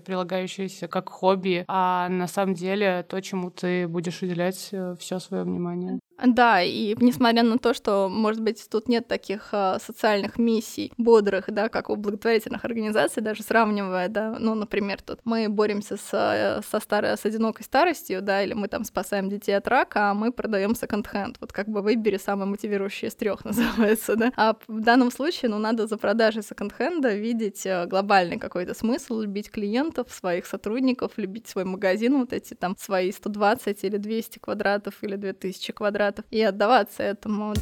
прилагающейся 0.62 0.88
как 0.88 1.08
хобби, 1.08 1.64
а 1.68 2.08
на 2.08 2.26
самом 2.26 2.54
деле 2.54 3.04
то, 3.08 3.20
чему 3.20 3.50
ты 3.50 3.88
будешь 3.88 4.22
уделять 4.22 4.68
э, 4.72 4.94
все 4.98 5.18
свое 5.18 5.44
внимание. 5.44 5.98
Да, 6.24 6.62
и 6.62 6.94
несмотря 7.00 7.42
на 7.42 7.58
то, 7.58 7.74
что, 7.74 8.08
может 8.08 8.42
быть, 8.42 8.66
тут 8.70 8.88
нет 8.88 9.08
таких 9.08 9.48
э, 9.52 9.78
социальных 9.84 10.38
миссий 10.38 10.92
бодрых, 10.96 11.46
да, 11.48 11.68
как 11.68 11.90
у 11.90 11.96
благотворительных 11.96 12.64
организаций, 12.64 13.22
даже 13.22 13.42
сравнивая, 13.42 14.08
да, 14.08 14.36
ну, 14.38 14.54
например, 14.54 15.02
тут 15.02 15.20
мы 15.24 15.48
боремся 15.48 15.96
с, 15.96 16.10
э, 16.12 16.60
со 16.68 16.80
старой, 16.80 17.16
с 17.16 17.24
одинокой 17.24 17.64
старостью, 17.64 18.22
да, 18.22 18.42
или 18.42 18.52
мы 18.52 18.68
там 18.68 18.84
спасаем 18.84 19.28
детей 19.28 19.52
от 19.52 19.66
рака, 19.66 20.10
а 20.10 20.14
мы 20.14 20.32
продаем 20.32 20.74
секонд-хенд. 20.74 21.38
Вот 21.40 21.52
как 21.52 21.68
бы 21.68 21.82
выбери 21.82 22.18
самый 22.18 22.46
мотивирующий 22.46 23.08
из 23.08 23.14
трех 23.14 23.44
называется, 23.44 24.14
да. 24.16 24.32
А 24.36 24.56
в 24.68 24.80
данном 24.80 25.10
случае, 25.10 25.50
ну, 25.50 25.58
надо 25.58 25.86
за 25.86 25.96
продажей 25.96 26.42
секонд-хенда 26.42 27.14
видеть 27.14 27.66
э, 27.66 27.86
глобальный 27.86 28.38
какой-то 28.38 28.74
смысл, 28.74 29.20
любить 29.20 29.50
клиентов, 29.50 30.06
своих 30.10 30.46
сотрудников, 30.46 31.12
любить 31.16 31.48
свой 31.48 31.64
магазин, 31.64 32.18
вот 32.20 32.32
эти 32.32 32.54
там 32.54 32.76
свои 32.78 33.10
120 33.10 33.84
или 33.84 33.96
200 33.96 34.38
квадратов 34.38 34.94
или 35.02 35.16
2000 35.16 35.72
квадратов 35.72 36.01
квадратов 36.02 36.24
и 36.30 36.42
отдаваться 36.42 37.02
этому. 37.02 37.54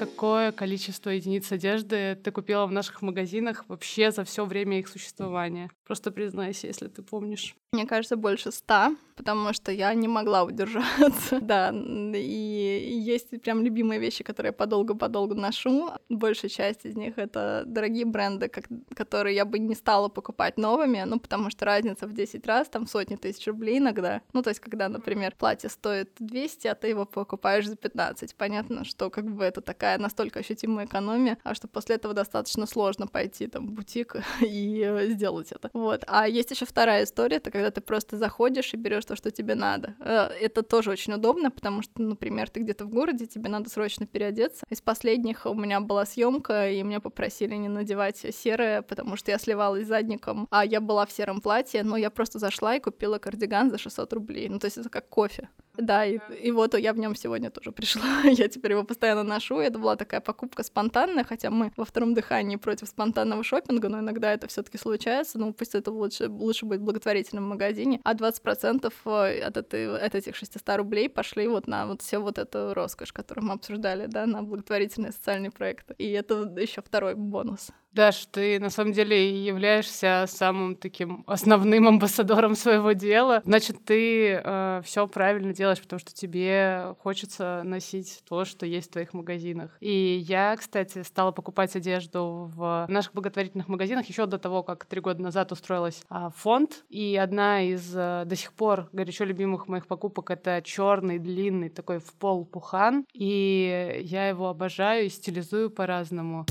Какое 0.00 0.50
количество 0.50 1.10
единиц 1.10 1.52
одежды 1.52 2.18
ты 2.24 2.30
купила 2.30 2.64
в 2.64 2.72
наших 2.72 3.02
магазинах 3.02 3.66
вообще 3.68 4.10
за 4.10 4.24
все 4.24 4.46
время 4.46 4.78
их 4.78 4.88
существования? 4.88 5.70
Просто 5.86 6.10
признайся, 6.10 6.68
если 6.68 6.88
ты 6.88 7.02
помнишь. 7.02 7.54
Мне 7.72 7.86
кажется, 7.86 8.16
больше 8.16 8.50
ста, 8.50 8.96
потому 9.14 9.52
что 9.52 9.70
я 9.70 9.92
не 9.92 10.08
могла 10.08 10.44
удержаться. 10.44 11.38
да, 11.42 11.72
и 11.72 13.00
есть 13.04 13.42
прям 13.42 13.62
любимые 13.62 14.00
вещи, 14.00 14.24
которые 14.24 14.50
я 14.50 14.52
подолгу-подолгу 14.54 15.34
ношу. 15.34 15.90
Большая 16.08 16.48
часть 16.48 16.86
из 16.86 16.96
них— 16.96 17.14
это 17.18 17.64
дорогие 17.66 18.06
бренды, 18.06 18.48
как, 18.48 18.64
которые 18.96 19.36
я 19.36 19.44
бы 19.44 19.58
не 19.58 19.74
стала 19.74 20.08
покупать 20.08 20.56
новыми, 20.56 21.04
ну, 21.06 21.20
потому 21.20 21.50
что 21.50 21.66
разница 21.66 22.06
в 22.06 22.12
10 22.14 22.46
раз, 22.46 22.68
там 22.68 22.86
сотни 22.86 23.16
тысяч 23.16 23.46
рублей 23.46 23.78
иногда. 23.78 24.22
Ну, 24.32 24.42
то 24.42 24.50
есть, 24.50 24.60
когда, 24.60 24.88
например, 24.88 25.34
платье 25.38 25.68
стоит 25.68 26.10
200, 26.18 26.68
а 26.68 26.74
ты 26.74 26.88
его 26.88 27.04
покупаешь 27.04 27.68
за 27.68 27.76
15. 27.76 28.34
Понятно, 28.34 28.84
что 28.84 29.10
как 29.10 29.26
бы 29.30 29.44
это 29.44 29.60
такая 29.60 29.89
настолько 29.98 30.40
ощутимая 30.40 30.86
экономия, 30.86 31.38
а 31.42 31.54
что 31.54 31.68
после 31.68 31.96
этого 31.96 32.14
достаточно 32.14 32.66
сложно 32.66 33.06
пойти 33.06 33.46
там 33.46 33.66
в 33.66 33.72
бутик 33.72 34.16
и 34.40 35.08
сделать 35.10 35.52
это. 35.52 35.70
Вот. 35.72 36.04
А 36.06 36.28
есть 36.28 36.50
еще 36.50 36.66
вторая 36.66 37.04
история, 37.04 37.36
это 37.36 37.50
когда 37.50 37.70
ты 37.70 37.80
просто 37.80 38.16
заходишь 38.16 38.74
и 38.74 38.76
берешь 38.76 39.04
то, 39.04 39.16
что 39.16 39.30
тебе 39.30 39.54
надо. 39.54 39.94
Э, 40.00 40.28
это 40.40 40.62
тоже 40.62 40.90
очень 40.90 41.14
удобно, 41.14 41.50
потому 41.50 41.82
что, 41.82 42.02
например, 42.02 42.50
ты 42.50 42.60
где-то 42.60 42.84
в 42.84 42.88
городе, 42.88 43.26
тебе 43.26 43.48
надо 43.48 43.70
срочно 43.70 44.06
переодеться. 44.06 44.64
Из 44.68 44.80
последних 44.80 45.46
у 45.46 45.54
меня 45.54 45.80
была 45.80 46.06
съемка, 46.06 46.70
и 46.70 46.82
меня 46.82 47.00
попросили 47.00 47.54
не 47.54 47.68
надевать 47.68 48.18
серое, 48.34 48.82
потому 48.82 49.16
что 49.16 49.30
я 49.30 49.38
сливалась 49.38 49.86
задником, 49.86 50.46
а 50.50 50.64
я 50.64 50.80
была 50.80 51.06
в 51.06 51.12
сером 51.12 51.40
платье, 51.40 51.82
но 51.82 51.96
я 51.96 52.10
просто 52.10 52.38
зашла 52.38 52.76
и 52.76 52.80
купила 52.80 53.18
кардиган 53.18 53.70
за 53.70 53.78
600 53.78 54.12
рублей. 54.12 54.48
Ну, 54.48 54.58
то 54.58 54.66
есть 54.66 54.78
это 54.78 54.88
как 54.88 55.08
кофе. 55.08 55.48
Да, 55.76 56.04
и, 56.04 56.18
и 56.42 56.50
вот 56.50 56.74
я 56.74 56.92
в 56.92 56.98
нем 56.98 57.14
сегодня 57.14 57.50
тоже 57.50 57.72
пришла. 57.72 58.22
я 58.24 58.48
теперь 58.48 58.72
его 58.72 58.84
постоянно 58.84 59.22
ношу. 59.22 59.58
Это 59.58 59.78
была 59.78 59.96
такая 59.96 60.20
покупка 60.20 60.62
спонтанная, 60.62 61.24
хотя 61.24 61.50
мы 61.50 61.72
во 61.76 61.84
втором 61.84 62.14
дыхании 62.14 62.56
против 62.56 62.88
спонтанного 62.88 63.44
шопинга, 63.44 63.88
но 63.88 64.00
иногда 64.00 64.32
это 64.32 64.48
все-таки 64.48 64.78
случается. 64.78 65.38
Ну, 65.38 65.52
пусть 65.52 65.74
это 65.74 65.90
лучше, 65.90 66.28
лучше 66.28 66.66
будет 66.66 66.80
в 66.80 66.84
благотворительном 66.84 67.48
магазине. 67.48 68.00
А 68.04 68.14
20% 68.14 68.92
э, 69.04 69.40
от, 69.40 69.56
этой, 69.56 69.96
от 69.98 70.14
этих 70.14 70.36
600 70.36 70.76
рублей 70.76 71.08
пошли 71.08 71.46
вот 71.48 71.66
на 71.66 71.86
вот 71.86 72.02
все 72.02 72.18
вот 72.18 72.38
эту 72.38 72.74
роскошь, 72.74 73.12
которую 73.12 73.46
мы 73.46 73.54
обсуждали, 73.54 74.06
да, 74.06 74.26
на 74.26 74.42
благотворительные 74.42 75.12
социальные 75.12 75.50
проекты. 75.50 75.94
И 75.98 76.10
это 76.10 76.52
еще 76.58 76.82
второй 76.82 77.14
бонус. 77.14 77.70
Даш, 77.92 78.26
ты 78.26 78.60
на 78.60 78.70
самом 78.70 78.92
деле 78.92 79.44
являешься 79.44 80.24
самым 80.28 80.76
таким 80.76 81.24
основным 81.26 81.88
амбассадором 81.88 82.54
своего 82.54 82.92
дела. 82.92 83.42
Значит, 83.44 83.84
ты 83.84 84.40
э, 84.42 84.82
все 84.84 85.08
правильно 85.08 85.52
делаешь, 85.52 85.80
потому 85.80 85.98
что 85.98 86.14
тебе 86.14 86.94
хочется 87.00 87.62
носить 87.64 88.22
то, 88.28 88.44
что 88.44 88.64
есть 88.64 88.88
в 88.88 88.92
твоих 88.92 89.12
магазинах. 89.12 89.76
И 89.80 90.18
я, 90.24 90.56
кстати, 90.56 91.02
стала 91.02 91.32
покупать 91.32 91.74
одежду 91.74 92.48
в 92.54 92.86
наших 92.88 93.12
благотворительных 93.12 93.66
магазинах 93.66 94.06
еще 94.06 94.26
до 94.26 94.38
того, 94.38 94.62
как 94.62 94.84
три 94.84 95.00
года 95.00 95.20
назад 95.20 95.50
устроилась 95.50 96.02
э, 96.10 96.28
фонд. 96.36 96.84
И 96.90 97.16
одна 97.16 97.62
из 97.62 97.92
э, 97.92 98.22
до 98.24 98.36
сих 98.36 98.52
пор 98.52 98.88
горячо 98.92 99.24
любимых 99.24 99.66
моих 99.66 99.88
покупок 99.88 100.30
это 100.30 100.62
черный 100.64 101.18
длинный 101.18 101.70
такой 101.70 101.98
в 101.98 102.14
пол 102.14 102.44
пухан. 102.44 103.04
И 103.12 104.00
я 104.04 104.28
его 104.28 104.48
обожаю 104.48 105.06
и 105.06 105.08
стилизую 105.08 105.70
по-разному. 105.70 106.46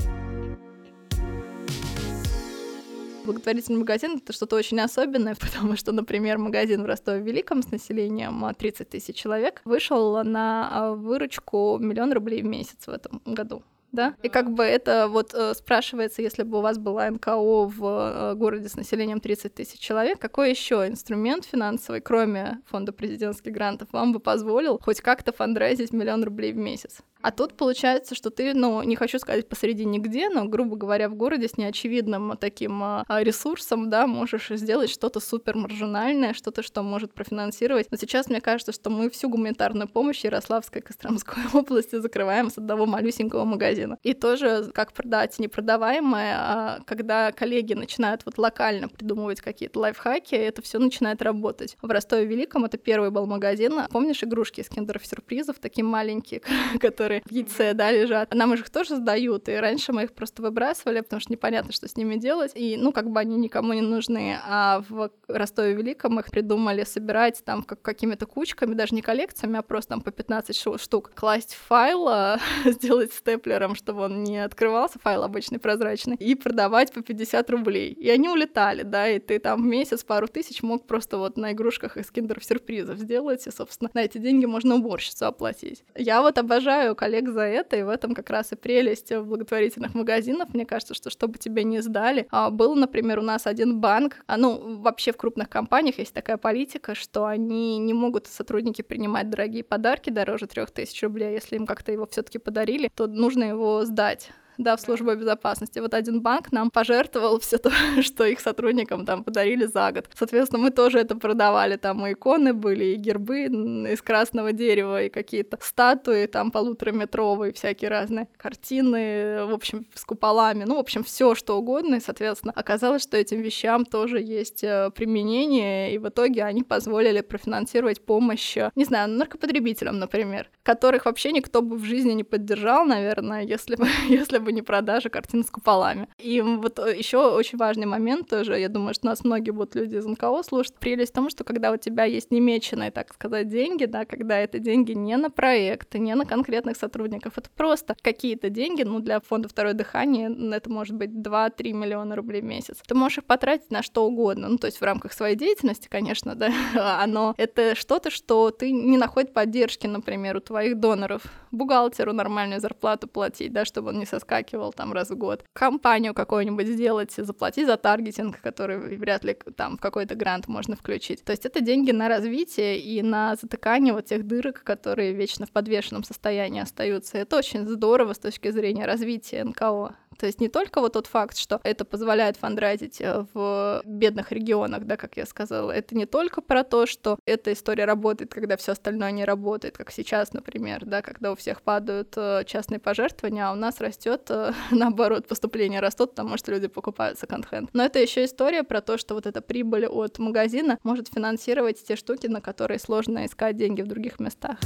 Благотворительный 3.24 3.78
магазин— 3.78 4.16
это 4.22 4.32
что-то 4.32 4.56
очень 4.56 4.80
особенное, 4.80 5.34
потому 5.40 5.76
что, 5.76 5.92
например, 5.92 6.38
магазин 6.38 6.82
в 6.82 6.86
Ростове-Великом 6.86 7.62
с 7.62 7.70
населением 7.70 8.54
30 8.54 8.80
а, 8.80 8.84
тысяч 8.84 9.16
человек 9.16 9.60
вышел 9.64 10.22
на 10.24 10.68
а, 10.70 10.92
выручку 10.94 11.78
миллион 11.78 12.12
рублей 12.12 12.42
в 12.42 12.46
месяц 12.46 12.86
в 12.86 12.90
этом 12.90 13.20
году 13.24 13.62
да? 13.92 14.14
И 14.22 14.28
как 14.28 14.52
бы 14.52 14.64
это 14.64 15.08
вот 15.08 15.34
э, 15.34 15.54
спрашивается, 15.54 16.22
если 16.22 16.42
бы 16.42 16.58
у 16.58 16.60
вас 16.60 16.78
была 16.78 17.10
НКО 17.10 17.66
в 17.66 17.82
э, 17.82 18.34
городе 18.34 18.68
с 18.68 18.76
населением 18.76 19.20
30 19.20 19.54
тысяч 19.54 19.80
человек, 19.80 20.18
какой 20.18 20.50
еще 20.50 20.86
инструмент 20.86 21.44
финансовый, 21.44 22.00
кроме 22.00 22.60
фонда 22.66 22.92
президентских 22.92 23.52
грантов, 23.52 23.88
вам 23.92 24.12
бы 24.12 24.20
позволил 24.20 24.78
хоть 24.78 25.00
как-то 25.00 25.32
фандрайзить 25.32 25.92
миллион 25.92 26.24
рублей 26.24 26.52
в 26.52 26.56
месяц? 26.56 27.00
А 27.22 27.30
тут 27.30 27.54
получается, 27.54 28.14
что 28.14 28.30
ты, 28.30 28.54
ну, 28.54 28.82
не 28.82 28.96
хочу 28.96 29.18
сказать 29.18 29.48
посреди 29.48 29.84
нигде, 29.84 30.28
но, 30.28 30.46
грубо 30.46 30.76
говоря, 30.76 31.08
в 31.08 31.14
городе 31.14 31.48
с 31.48 31.56
неочевидным 31.56 32.36
таким 32.38 32.82
а, 32.82 33.04
ресурсом, 33.08 33.90
да, 33.90 34.06
можешь 34.06 34.48
сделать 34.48 34.90
что-то 34.90 35.20
супер 35.20 35.56
маржинальное, 35.56 36.32
что-то, 36.34 36.62
что 36.62 36.82
может 36.82 37.12
профинансировать. 37.12 37.90
Но 37.90 37.96
сейчас 37.96 38.28
мне 38.28 38.40
кажется, 38.40 38.72
что 38.72 38.90
мы 38.90 39.10
всю 39.10 39.28
гуманитарную 39.28 39.88
помощь 39.88 40.24
Ярославской 40.24 40.80
и 40.80 40.84
Костромской 40.84 41.42
области 41.52 41.96
закрываем 41.98 42.50
с 42.50 42.58
одного 42.58 42.86
малюсенького 42.86 43.44
магазина. 43.44 43.98
И 44.02 44.14
тоже 44.14 44.70
как 44.72 44.92
продать 44.92 45.38
непродаваемое, 45.38 46.34
а 46.36 46.78
когда 46.86 47.32
коллеги 47.32 47.74
начинают 47.74 48.22
вот 48.24 48.38
локально 48.38 48.88
придумывать 48.88 49.40
какие-то 49.40 49.80
лайфхаки, 49.80 50.34
это 50.34 50.62
все 50.62 50.78
начинает 50.78 51.22
работать. 51.22 51.76
В 51.82 51.90
Ростове 51.90 52.24
Великом 52.26 52.64
это 52.64 52.78
первый 52.78 53.10
был 53.10 53.26
магазин. 53.26 53.80
Помнишь 53.90 54.22
игрушки 54.22 54.60
из 54.60 54.68
киндеров-сюрпризов, 54.68 55.58
такие 55.58 55.84
маленькие, 55.84 56.40
которые 56.80 57.09
которые 57.10 57.22
в 57.24 57.32
яйце, 57.32 57.74
да, 57.74 57.90
лежат. 57.90 58.32
Нам 58.34 58.54
их 58.54 58.70
тоже 58.70 58.96
сдают, 58.96 59.48
и 59.48 59.54
раньше 59.54 59.92
мы 59.92 60.04
их 60.04 60.12
просто 60.12 60.42
выбрасывали, 60.42 61.00
потому 61.00 61.20
что 61.20 61.32
непонятно, 61.32 61.72
что 61.72 61.88
с 61.88 61.96
ними 61.96 62.16
делать, 62.16 62.52
и, 62.54 62.76
ну, 62.76 62.92
как 62.92 63.10
бы 63.10 63.20
они 63.20 63.36
никому 63.36 63.72
не 63.72 63.80
нужны. 63.80 64.38
А 64.46 64.82
в 64.88 65.10
Ростове-Великом 65.28 66.20
их 66.20 66.26
придумали 66.26 66.84
собирать 66.84 67.42
там 67.44 67.62
как 67.62 67.82
какими-то 67.82 68.26
кучками, 68.26 68.74
даже 68.74 68.94
не 68.94 69.02
коллекциями, 69.02 69.58
а 69.58 69.62
просто 69.62 69.90
там 69.90 70.00
по 70.00 70.10
15 70.10 70.80
штук. 70.80 71.12
Класть 71.14 71.54
в 71.54 71.58
файл, 71.66 72.38
сделать 72.64 73.12
степлером, 73.12 73.74
чтобы 73.74 74.02
он 74.02 74.22
не 74.22 74.38
открывался, 74.38 74.98
файл 74.98 75.22
обычный 75.22 75.58
прозрачный, 75.58 76.16
и 76.16 76.34
продавать 76.34 76.92
по 76.92 77.02
50 77.02 77.50
рублей. 77.50 77.92
И 77.92 78.08
они 78.08 78.28
улетали, 78.28 78.82
да, 78.82 79.08
и 79.08 79.18
ты 79.18 79.38
там 79.38 79.62
в 79.62 79.66
месяц 79.66 80.04
пару 80.04 80.28
тысяч 80.28 80.62
мог 80.62 80.86
просто 80.86 81.18
вот 81.18 81.36
на 81.36 81.52
игрушках 81.52 81.96
из 81.96 82.10
киндер-сюрпризов 82.10 82.98
сделать, 82.98 83.46
и, 83.46 83.50
собственно, 83.50 83.90
на 83.94 84.04
эти 84.04 84.18
деньги 84.18 84.46
можно 84.46 84.76
уборщицу 84.76 85.26
оплатить. 85.26 85.84
Я 85.96 86.22
вот 86.22 86.38
обожаю 86.38 86.94
коллег 87.00 87.30
за 87.30 87.40
это, 87.40 87.76
и 87.76 87.82
в 87.82 87.88
этом 87.88 88.14
как 88.14 88.28
раз 88.28 88.52
и 88.52 88.56
прелесть 88.56 89.10
благотворительных 89.16 89.94
магазинов. 89.94 90.52
Мне 90.52 90.66
кажется, 90.66 90.92
что 90.92 91.08
чтобы 91.08 91.38
тебе 91.38 91.64
не 91.64 91.80
сдали. 91.80 92.26
А, 92.30 92.50
был, 92.50 92.74
например, 92.74 93.20
у 93.20 93.22
нас 93.22 93.46
один 93.46 93.80
банк, 93.80 94.16
а, 94.26 94.36
ну, 94.36 94.80
вообще 94.82 95.12
в 95.12 95.16
крупных 95.16 95.48
компаниях 95.48 95.98
есть 95.98 96.12
такая 96.12 96.36
политика, 96.36 96.94
что 96.94 97.24
они 97.24 97.78
не 97.78 97.94
могут 97.94 98.26
сотрудники 98.26 98.82
принимать 98.82 99.30
дорогие 99.30 99.64
подарки 99.64 100.10
дороже 100.10 100.46
3000 100.46 101.04
рублей, 101.04 101.28
а 101.28 101.32
если 101.32 101.56
им 101.56 101.66
как-то 101.66 101.90
его 101.90 102.06
все 102.06 102.22
таки 102.22 102.38
подарили, 102.38 102.90
то 102.94 103.06
нужно 103.06 103.44
его 103.44 103.84
сдать 103.86 104.30
да, 104.62 104.76
в 104.76 104.80
службу 104.80 105.14
безопасности. 105.14 105.78
Вот 105.78 105.94
один 105.94 106.20
банк 106.20 106.52
нам 106.52 106.70
пожертвовал 106.70 107.40
все 107.40 107.58
то, 107.58 107.70
что 108.02 108.24
их 108.24 108.40
сотрудникам 108.40 109.06
там 109.06 109.24
подарили 109.24 109.66
за 109.66 109.92
год. 109.92 110.08
Соответственно, 110.14 110.62
мы 110.62 110.70
тоже 110.70 110.98
это 110.98 111.16
продавали. 111.16 111.76
Там 111.76 112.06
и 112.06 112.12
иконы 112.12 112.52
были, 112.52 112.84
и 112.84 112.94
гербы 112.96 113.44
из 113.44 114.02
красного 114.02 114.52
дерева, 114.52 115.04
и 115.04 115.08
какие-то 115.08 115.58
статуи 115.60 116.26
там 116.26 116.50
полутораметровые, 116.50 117.52
всякие 117.52 117.90
разные 117.90 118.28
картины, 118.36 119.46
в 119.46 119.52
общем, 119.52 119.86
с 119.94 120.04
куполами. 120.04 120.64
Ну, 120.64 120.76
в 120.76 120.80
общем, 120.80 121.04
все 121.04 121.34
что 121.34 121.58
угодно. 121.58 121.96
И, 121.96 122.00
соответственно, 122.00 122.52
оказалось, 122.54 123.02
что 123.02 123.16
этим 123.16 123.40
вещам 123.40 123.84
тоже 123.84 124.20
есть 124.20 124.62
э, 124.62 124.90
применение, 124.94 125.94
и 125.94 125.98
в 125.98 126.08
итоге 126.08 126.44
они 126.44 126.62
позволили 126.62 127.20
профинансировать 127.20 128.04
помощь, 128.04 128.56
э, 128.56 128.70
не 128.74 128.84
знаю, 128.84 129.08
наркопотребителям, 129.08 129.98
например, 129.98 130.50
которых 130.62 131.06
вообще 131.06 131.32
никто 131.32 131.62
бы 131.62 131.76
в 131.76 131.84
жизни 131.84 132.12
не 132.12 132.24
поддержал, 132.24 132.84
наверное, 132.84 133.42
если 133.42 133.76
бы, 133.76 133.86
если 134.08 134.38
бы 134.38 134.49
бы 134.50 134.52
не 134.52 134.62
продажа 134.62 135.08
картин 135.08 135.44
с 135.44 135.50
куполами. 135.50 136.08
И 136.18 136.40
вот 136.40 136.78
еще 136.78 137.18
очень 137.18 137.58
важный 137.58 137.86
момент 137.86 138.28
тоже, 138.28 138.58
я 138.58 138.68
думаю, 138.68 138.94
что 138.94 139.06
нас 139.06 139.24
многие 139.24 139.52
будут 139.52 139.74
люди 139.76 139.96
из 139.96 140.06
НКО 140.06 140.42
слушать. 140.42 140.74
Прелесть 140.74 141.12
в 141.12 141.14
том, 141.14 141.30
что 141.30 141.44
когда 141.44 141.70
у 141.70 141.76
тебя 141.76 142.04
есть 142.04 142.30
немеченные, 142.30 142.90
так 142.90 143.12
сказать, 143.14 143.48
деньги, 143.48 143.84
да, 143.84 144.04
когда 144.04 144.38
это 144.38 144.58
деньги 144.58 144.92
не 144.92 145.16
на 145.16 145.30
проекты, 145.30 145.98
не 145.98 146.14
на 146.14 146.26
конкретных 146.26 146.76
сотрудников, 146.76 147.38
это 147.38 147.48
просто 147.56 147.94
какие-то 148.02 148.50
деньги, 148.50 148.82
ну, 148.82 149.00
для 149.00 149.20
фонда 149.20 149.48
«Второе 149.48 149.74
дыхание» 149.74 150.30
это 150.52 150.70
может 150.70 150.96
быть 150.96 151.10
2-3 151.10 151.72
миллиона 151.72 152.16
рублей 152.16 152.40
в 152.40 152.44
месяц. 152.44 152.78
Ты 152.86 152.94
можешь 152.94 153.18
их 153.18 153.24
потратить 153.24 153.70
на 153.70 153.82
что 153.82 154.04
угодно, 154.04 154.48
ну, 154.48 154.58
то 154.58 154.66
есть 154.66 154.80
в 154.80 154.84
рамках 154.84 155.12
своей 155.12 155.36
деятельности, 155.36 155.88
конечно, 155.88 156.34
да, 156.74 157.00
оно 157.00 157.34
это 157.36 157.74
что-то, 157.74 158.10
что 158.10 158.50
ты 158.50 158.72
не 158.72 158.98
находишь 158.98 159.32
поддержки, 159.32 159.86
например, 159.86 160.36
у 160.36 160.40
твоих 160.40 160.78
доноров, 160.80 161.22
бухгалтеру 161.52 162.12
нормальную 162.12 162.60
зарплату 162.60 163.06
платить, 163.06 163.52
да, 163.52 163.64
чтобы 163.64 163.90
он 163.90 163.98
не 163.98 164.06
соскакивал 164.06 164.39
проскакивал 164.40 164.72
там 164.72 164.92
раз 164.92 165.10
в 165.10 165.16
год. 165.16 165.44
Компанию 165.52 166.14
какую-нибудь 166.14 166.66
сделать, 166.66 167.12
заплатить 167.12 167.66
за 167.66 167.76
таргетинг, 167.76 168.40
который 168.40 168.78
вряд 168.96 169.24
ли 169.24 169.36
там 169.56 169.76
в 169.76 169.80
какой-то 169.80 170.14
грант 170.14 170.48
можно 170.48 170.76
включить. 170.76 171.24
То 171.24 171.32
есть 171.32 171.46
это 171.46 171.60
деньги 171.60 171.90
на 171.92 172.08
развитие 172.08 172.78
и 172.78 173.02
на 173.02 173.36
затыкание 173.36 173.92
вот 173.92 174.06
тех 174.06 174.26
дырок, 174.26 174.62
которые 174.62 175.12
вечно 175.12 175.46
в 175.46 175.50
подвешенном 175.50 176.04
состоянии 176.04 176.62
остаются. 176.62 177.18
Это 177.18 177.36
очень 177.36 177.66
здорово 177.66 178.14
с 178.14 178.18
точки 178.18 178.50
зрения 178.50 178.86
развития 178.86 179.44
НКО. 179.44 179.94
То 180.20 180.26
есть 180.26 180.38
не 180.38 180.48
только 180.48 180.82
вот 180.82 180.92
тот 180.92 181.06
факт, 181.06 181.38
что 181.38 181.60
это 181.64 181.86
позволяет 181.86 182.36
фандрайзить 182.36 183.00
э, 183.00 183.24
в 183.32 183.80
бедных 183.86 184.32
регионах, 184.32 184.84
да, 184.84 184.98
как 184.98 185.16
я 185.16 185.24
сказала, 185.24 185.70
это 185.70 185.96
не 185.96 186.04
только 186.04 186.42
про 186.42 186.62
то, 186.62 186.84
что 186.84 187.18
эта 187.24 187.54
история 187.54 187.86
работает, 187.86 188.34
когда 188.34 188.58
все 188.58 188.72
остальное 188.72 189.12
не 189.12 189.24
работает, 189.24 189.78
как 189.78 189.90
сейчас, 189.90 190.34
например, 190.34 190.84
да, 190.84 191.00
когда 191.00 191.32
у 191.32 191.36
всех 191.36 191.62
падают 191.62 192.12
э, 192.16 192.44
частные 192.44 192.78
пожертвования, 192.78 193.48
а 193.48 193.52
у 193.52 193.54
нас 193.54 193.80
растет 193.80 194.26
э, 194.28 194.52
наоборот, 194.70 195.26
поступления 195.26 195.80
растут, 195.80 196.10
потому 196.10 196.36
что 196.36 196.52
люди 196.52 196.68
покупают 196.68 197.18
секонд-хенд. 197.18 197.70
Но 197.72 197.82
это 197.82 197.98
еще 197.98 198.26
история 198.26 198.62
про 198.62 198.82
то, 198.82 198.98
что 198.98 199.14
вот 199.14 199.24
эта 199.24 199.40
прибыль 199.40 199.86
от 199.86 200.18
магазина 200.18 200.78
может 200.82 201.08
финансировать 201.08 201.82
те 201.82 201.96
штуки, 201.96 202.26
на 202.26 202.42
которые 202.42 202.78
сложно 202.78 203.24
искать 203.24 203.56
деньги 203.56 203.80
в 203.80 203.86
других 203.86 204.20
местах. 204.20 204.58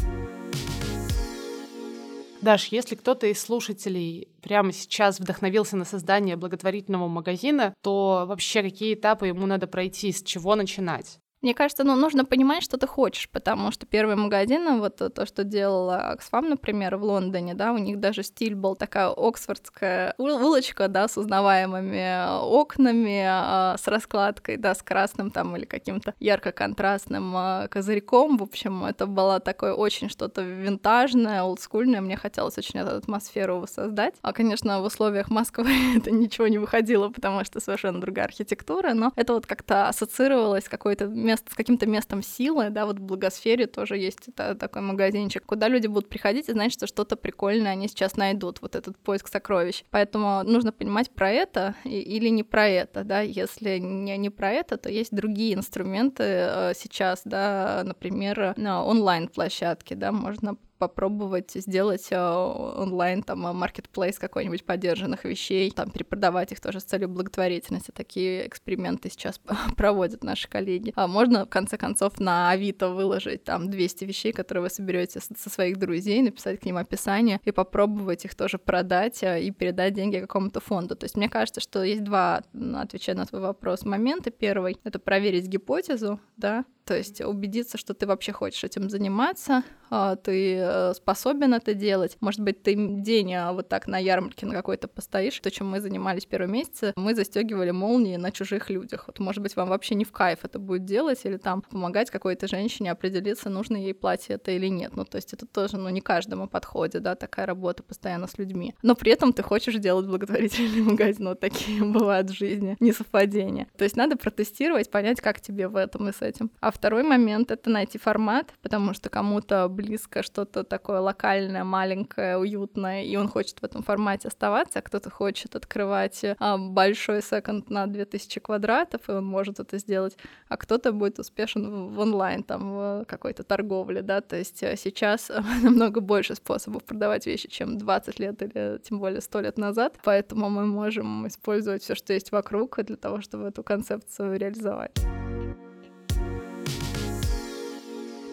Даш, 2.45 2.67
если 2.67 2.95
кто-то 2.95 3.27
из 3.27 3.41
слушателей 3.41 4.29
прямо 4.43 4.71
сейчас 4.71 5.19
вдохновился 5.19 5.79
на 5.79 5.87
создание 5.87 6.37
благотворительного 6.37 7.09
магазина, 7.09 7.75
то 7.81 8.27
вообще 8.29 8.61
какие 8.61 8.93
этапы 8.93 9.29
ему 9.29 9.47
надо 9.47 9.67
пройти, 9.67 10.13
с 10.13 10.23
чего 10.23 10.55
начинать? 10.55 11.21
Мне 11.45 11.53
кажется, 11.53 11.85
ну, 11.85 11.95
нужно 11.95 12.25
понимать, 12.25 12.63
что 12.63 12.79
ты 12.79 12.87
хочешь, 12.87 13.29
потому 13.29 13.71
что 13.71 13.85
первый 13.85 14.17
магазин, 14.17 14.81
вот 14.81 14.97
то, 14.97 15.27
что 15.27 15.45
делала 15.45 16.17
Oxfam, 16.17 16.49
например, 16.49 16.97
в 16.97 17.05
Лондоне, 17.05 17.53
да, 17.53 17.75
у 17.75 17.77
них 17.77 18.01
даже 18.01 18.23
стиль 18.23 18.55
был 18.55 18.77
такая 18.77 19.09
оксфордская 19.09 20.15
улочка, 20.17 20.89
да, 20.89 21.07
с 21.07 21.19
узнаваемыми 21.19 22.41
окнами, 22.47 23.27
а, 23.29 23.77
с 23.77 23.87
раскладкой, 23.87 24.57
да, 24.57 24.75
с 24.75 24.83
красным 24.83 25.31
там 25.31 25.55
или 25.55 25.67
каким-то 25.67 26.15
ярко-контрастным 26.19 27.37
а, 27.37 27.69
козырьком. 27.69 28.39
В 28.39 28.43
общем, 28.43 28.87
это 28.87 29.07
было 29.07 29.39
такое 29.39 29.75
очень 29.75 30.09
что-то 30.09 30.41
винтажное, 30.41 31.43
олдскульное. 31.43 32.01
Мне 32.01 32.17
хотелось 32.17 32.57
очень 32.57 32.81
эту 32.81 32.97
атмосферу 32.97 33.59
воссоздать. 33.59 34.15
А, 34.23 34.33
конечно, 34.33 34.81
в 34.81 34.85
условиях 34.85 35.29
Москвы 35.29 35.69
это 35.99 36.11
ничего 36.11 36.49
не 36.49 36.57
выходило, 36.57 37.11
потому 37.11 37.45
что 37.45 37.61
совершенно 37.61 38.01
другая 38.01 38.25
архитектура, 38.25 38.95
но 38.95 39.13
это 39.15 39.35
вот 39.35 39.45
как-то 39.45 39.89
ассоциировалось 39.89 40.71
какой-то 40.71 41.05
место, 41.35 41.51
с 41.51 41.55
каким-то 41.55 41.87
местом 41.87 42.23
силы, 42.23 42.71
да, 42.71 42.87
вот 42.87 42.99
в 42.99 43.03
Благосфере 43.03 43.67
тоже 43.67 43.99
есть 43.99 44.29
это, 44.29 44.55
такой 44.55 44.83
магазинчик, 44.83 45.45
куда 45.45 45.69
люди 45.69 45.87
будут 45.87 46.09
приходить 46.09 46.49
и 46.49 46.53
знать, 46.53 46.73
что 46.73 46.87
что-то 46.87 47.17
прикольное 47.17 47.73
они 47.73 47.89
сейчас 47.89 48.17
найдут, 48.17 48.63
вот 48.63 48.77
этот 48.77 48.97
поиск 48.99 49.29
сокровищ. 49.29 49.85
Поэтому 49.91 50.43
нужно 50.45 50.73
понимать 50.73 51.11
про 51.11 51.31
это 51.31 51.75
или 51.85 52.29
не 52.29 52.45
про 52.45 52.69
это, 52.69 53.05
да, 53.05 53.21
если 53.21 53.79
не, 53.79 54.17
не 54.17 54.31
про 54.31 54.53
это, 54.53 54.77
то 54.77 54.89
есть 54.89 55.15
другие 55.15 55.55
инструменты 55.55 56.23
э, 56.25 56.73
сейчас, 56.77 57.23
да, 57.25 57.83
например, 57.85 58.55
онлайн-площадки, 58.57 59.95
да, 59.95 60.13
можно 60.13 60.57
попробовать 60.79 61.53
сделать 61.53 62.09
э, 62.11 62.19
онлайн 62.19 63.23
там 63.23 63.41
маркетплейс 63.41 64.19
какой-нибудь 64.19 64.65
поддержанных 64.65 65.25
вещей, 65.25 65.71
там 65.71 65.91
перепродавать 65.91 66.53
их 66.53 66.61
тоже 66.61 66.81
с 66.81 66.85
целью 66.85 67.09
благотворительности. 67.09 67.91
Такие 67.91 68.47
эксперименты 68.47 69.11
сейчас 69.11 69.41
проводят 69.77 70.25
наши 70.25 70.49
коллеги. 70.49 70.93
А 70.97 71.07
можно, 71.07 71.47
в 71.47 71.49
конце 71.49 71.77
концов, 71.77 72.21
на 72.21 72.51
Авито 72.51 72.91
выложить 72.91 73.45
там 73.45 73.71
200 73.71 74.05
вещей, 74.05 74.33
которые 74.33 74.63
вы 74.63 74.71
соберете 74.71 75.21
со 75.21 75.51
своих 75.51 75.79
друзей, 75.79 76.23
написать 76.23 76.61
к 76.61 76.65
ним 76.65 76.77
описание 76.77 77.41
и 77.45 77.53
попробовать 77.53 78.25
их 78.25 78.35
тоже 78.35 78.59
продать 78.59 79.23
э, 79.23 79.43
и 79.43 79.51
передать 79.51 79.95
деньги 79.95 80.19
какому-то 80.19 80.61
фонду. 80.61 80.97
То 80.97 81.05
есть 81.05 81.17
мне 81.17 81.29
кажется, 81.29 81.61
что 81.61 81.83
есть 81.83 82.05
два, 82.05 82.43
отвечая 82.75 83.17
на 83.17 83.27
твой 83.27 83.41
вопрос, 83.41 83.85
момента. 83.85 84.31
Первый— 84.31 84.79
это 84.85 84.99
проверить 84.99 85.47
гипотезу, 85.47 86.21
да, 86.37 86.65
то 86.85 86.97
есть 86.97 87.21
убедиться, 87.21 87.79
что 87.79 87.95
ты 87.95 88.07
вообще 88.07 88.33
хочешь 88.33 88.63
этим 88.63 88.91
заниматься, 88.91 89.65
а, 89.91 90.17
ты 90.17 90.57
э, 90.59 90.93
способен 90.95 91.55
это 91.55 91.73
делать. 91.73 92.17
Может 92.21 92.41
быть, 92.41 92.63
ты 92.63 92.75
день 92.75 93.33
а, 93.35 93.53
вот 93.53 93.69
так 93.69 93.87
на 93.87 93.97
ярмарке 93.97 94.45
на 94.45 94.53
какой-то 94.53 94.89
постоишь. 94.89 95.39
То, 95.39 95.51
чем 95.53 95.69
мы 95.69 95.81
занимались 95.81 96.27
первые 96.27 96.51
месяцы, 96.51 96.93
мы 96.97 97.15
застегивали 97.15 97.71
молнии 97.71 98.17
на 98.17 98.33
чужих 98.33 98.71
людях. 98.71 99.05
Вот, 99.07 99.19
может 99.21 99.43
быть, 99.43 99.55
вам 99.57 99.69
вообще 99.69 99.95
не 99.95 100.05
в 100.05 100.13
кайф 100.13 100.41
это 100.43 100.59
будет 100.59 100.85
делать 100.85 101.21
или 101.25 101.37
там 101.37 101.63
помогать 101.63 102.11
какой-то 102.11 102.49
женщине 102.49 102.91
определиться, 102.91 103.51
нужно 103.51 103.77
ей 103.77 103.95
платье 103.95 104.35
это 104.35 104.51
или 104.51 104.67
нет. 104.67 104.97
Ну, 104.97 105.05
то 105.05 105.17
есть 105.17 105.33
это 105.33 105.47
тоже, 105.47 105.77
ну, 105.77 105.89
не 105.91 106.01
каждому 106.01 106.49
подходит, 106.49 107.03
да, 107.03 107.15
такая 107.15 107.47
работа 107.47 107.83
постоянно 107.83 108.27
с 108.27 108.37
людьми. 108.37 108.75
Но 108.83 108.95
при 108.95 109.13
этом 109.13 109.33
ты 109.33 109.43
хочешь 109.43 109.77
делать 109.77 110.07
благотворительный 110.07 110.83
магазин. 110.91 111.29
Вот 111.29 111.41
такие 111.41 111.85
бывают 111.85 112.31
в 112.31 112.35
жизни 112.35 112.77
несовпадения. 112.81 113.69
То 113.79 113.85
есть 113.85 113.97
надо 113.97 114.17
протестировать, 114.17 114.91
понять, 114.91 115.21
как 115.21 115.41
тебе 115.41 115.69
в 115.69 115.77
этом 115.77 116.09
и 116.09 116.13
с 116.13 116.21
этим. 116.21 116.51
А 116.61 116.73
второй 116.75 117.03
момент— 117.03 117.51
это 117.53 117.71
найти 117.71 117.99
формат, 117.99 118.53
потому 118.63 118.95
что 118.95 119.09
кому-то 119.09 119.69
близко 119.69 120.23
что-то 120.23 120.65
такое 120.65 121.01
локальное, 121.01 121.65
маленькое, 121.65 122.37
уютное, 122.37 123.05
и 123.05 123.17
он 123.17 123.29
хочет 123.29 123.61
в 123.61 123.65
этом 123.65 123.83
формате 123.83 124.29
оставаться, 124.29 124.81
а 124.81 124.83
кто-то 124.83 125.11
хочет 125.11 125.57
открывать 125.57 126.25
а, 126.39 126.59
большой 126.59 127.23
секонд 127.23 127.71
на 127.71 127.87
2000 127.87 128.41
квадратов, 128.41 129.09
и 129.09 129.13
он 129.13 129.25
может 129.25 129.61
это 129.61 129.79
сделать, 129.79 130.17
а 130.49 130.57
кто-то 130.57 130.93
будет 130.93 131.19
успешен 131.19 131.89
в 131.89 131.99
онлайн, 131.99 132.43
там, 132.43 132.73
в 132.73 133.05
какой-то 133.07 133.45
торговле, 133.45 134.03
да, 134.03 134.21
то 134.21 134.37
есть 134.37 134.63
э, 134.63 134.77
сейчас 134.77 135.31
намного 135.63 136.01
больше 136.01 136.35
способов 136.35 136.85
продавать 136.85 137.27
вещи, 137.27 137.49
чем 137.49 137.79
20 137.79 138.19
лет 138.19 138.43
или 138.43 138.79
тем 138.83 138.99
более 138.99 139.21
100 139.21 139.41
лет 139.41 139.59
назад, 139.59 139.99
поэтому 140.05 140.51
мы 140.51 140.67
можем 140.67 141.27
использовать 141.29 141.83
все, 141.83 141.95
что 141.95 142.13
есть 142.13 142.33
вокруг, 142.33 142.83
для 142.85 142.97
того, 142.97 143.21
чтобы 143.21 143.47
эту 143.49 143.63
концепцию 143.63 144.39
реализовать. 144.39 144.95